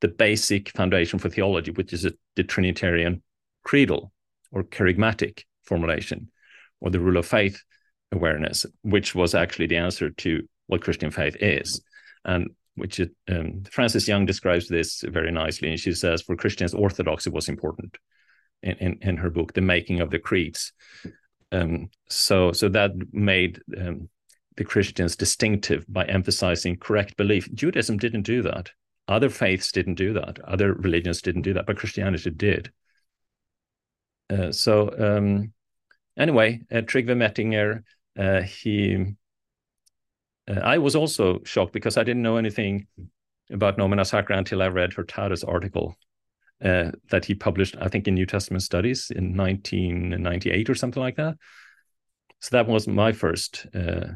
[0.00, 3.22] the basic foundation for theology, which is the Trinitarian
[3.64, 4.12] creedal
[4.50, 6.30] or kerygmatic formulation,
[6.80, 7.62] or the rule of faith
[8.12, 11.80] awareness, which was actually the answer to what Christian faith is.
[12.24, 15.70] And which it, um, Frances Young describes this very nicely.
[15.70, 17.96] And she says, for Christians, orthodoxy was important
[18.62, 20.72] in, in, in her book, The Making of the Creeds.
[21.52, 24.08] Um, so so that made um,
[24.56, 27.52] the Christians distinctive by emphasizing correct belief.
[27.54, 28.70] Judaism didn't do that.
[29.08, 30.38] Other faiths didn't do that.
[30.44, 32.72] Other religions didn't do that, but Christianity did.
[34.28, 35.52] Uh, so um,
[36.18, 37.84] anyway, uh, Trygve Mettinger,
[38.18, 39.14] uh, he,
[40.48, 42.88] uh, I was also shocked because I didn't know anything
[43.50, 45.96] about Nomina Sacra until I read her Hurtado's article
[46.64, 51.16] uh, that he published, I think, in New Testament Studies in 1998 or something like
[51.16, 51.36] that.
[52.40, 54.06] So that was my first uh,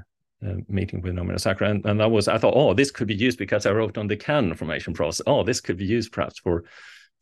[0.46, 3.14] uh, meeting with Nomina Sacra, and, and that was I thought, oh, this could be
[3.14, 5.22] used because I wrote on the canon formation process.
[5.26, 6.64] Oh, this could be used perhaps for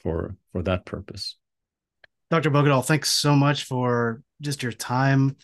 [0.00, 1.36] for for that purpose.
[2.30, 2.50] Dr.
[2.50, 5.36] Bokedal, thanks so much for just your time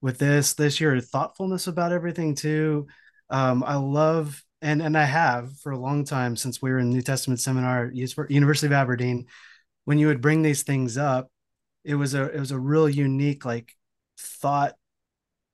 [0.00, 2.86] with this this your thoughtfulness about everything too
[3.28, 6.90] Um, I love and and I have for a long time since we were in
[6.90, 9.26] New Testament seminar at University of Aberdeen.
[9.84, 11.30] When you would bring these things up,
[11.84, 13.72] it was a it was a real unique like
[14.18, 14.74] thought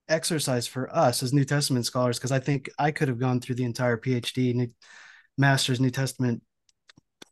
[0.09, 3.57] exercise for us as New Testament scholars because I think I could have gone through
[3.57, 4.71] the entire PhD New,
[5.37, 6.43] master's New Testament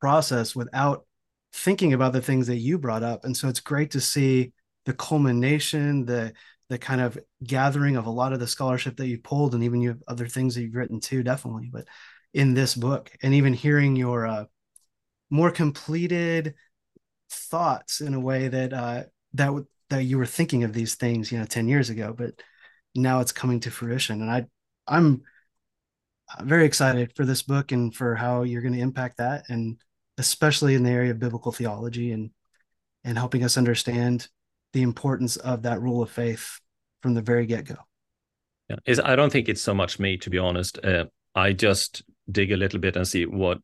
[0.01, 1.07] process without
[1.53, 4.53] thinking about the things that you brought up and so it's great to see
[4.87, 6.33] the culmination the
[6.69, 9.81] the kind of gathering of a lot of the scholarship that you pulled and even
[9.81, 11.87] you have other things that you've written too definitely but
[12.33, 14.45] in this book and even hearing your uh,
[15.31, 16.55] more completed
[17.31, 19.03] thoughts in a way that uh,
[19.35, 22.35] that w- that you were thinking of these things you know 10 years ago but
[22.95, 24.23] now it's coming to fruition.
[24.23, 24.47] And i
[24.87, 25.23] i'm
[26.43, 29.79] very excited for this book and for how you're going to impact that and
[30.19, 32.31] especially in the area of biblical theology and
[33.05, 34.29] and helping us understand
[34.75, 36.61] the importance of that rule of faith
[37.03, 37.77] from the very get-go
[38.69, 41.05] yeah is i don't think it's so much me to be honest uh,
[41.35, 43.59] i just dig a little bit and see what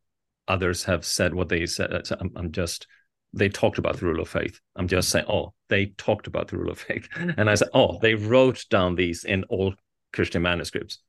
[0.47, 2.87] others have said what they said I'm, I'm just
[3.33, 4.59] they talked about the rule of faith.
[4.75, 7.07] I'm just saying, oh, they talked about the rule of faith.
[7.37, 9.73] And I said, oh, they wrote down these in all
[10.11, 10.99] Christian manuscripts.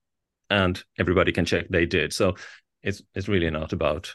[0.50, 2.12] And everybody can check they did.
[2.12, 2.36] So
[2.82, 4.14] it's it's really not about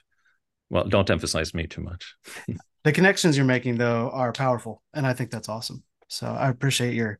[0.69, 2.15] well, don't emphasize me too much.
[2.83, 4.81] the connections you're making though are powerful.
[4.93, 5.83] And I think that's awesome.
[6.07, 7.19] So I appreciate your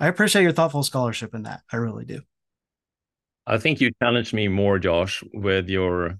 [0.00, 1.62] I appreciate your thoughtful scholarship in that.
[1.72, 2.20] I really do.
[3.46, 6.18] I think you challenged me more, Josh, with your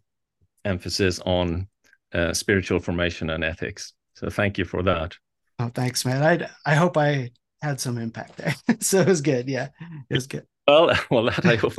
[0.64, 1.66] emphasis on
[2.12, 3.95] uh, spiritual formation and ethics.
[4.14, 5.16] So thank you for that.
[5.59, 6.22] Oh, thanks, man.
[6.22, 7.31] I I hope I
[7.62, 8.55] had some impact there.
[8.81, 9.49] so it was good.
[9.49, 9.68] Yeah,
[10.11, 10.47] it was good.
[10.66, 11.75] Well, well, that I hope.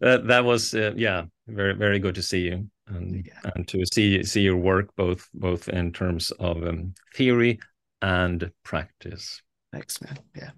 [0.00, 3.50] that that was uh, yeah, very very good to see you and yeah.
[3.54, 7.60] and to see see your work both both in terms of um, theory
[8.00, 9.40] and practice.
[9.72, 10.18] Thanks, man.
[10.36, 10.50] Yeah.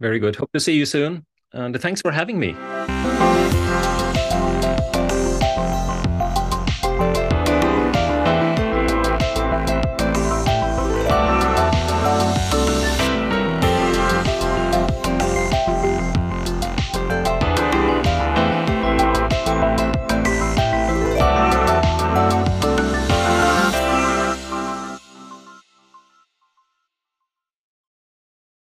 [0.00, 0.36] Very good.
[0.36, 1.26] Hope to see you soon.
[1.52, 2.54] And thanks for having me.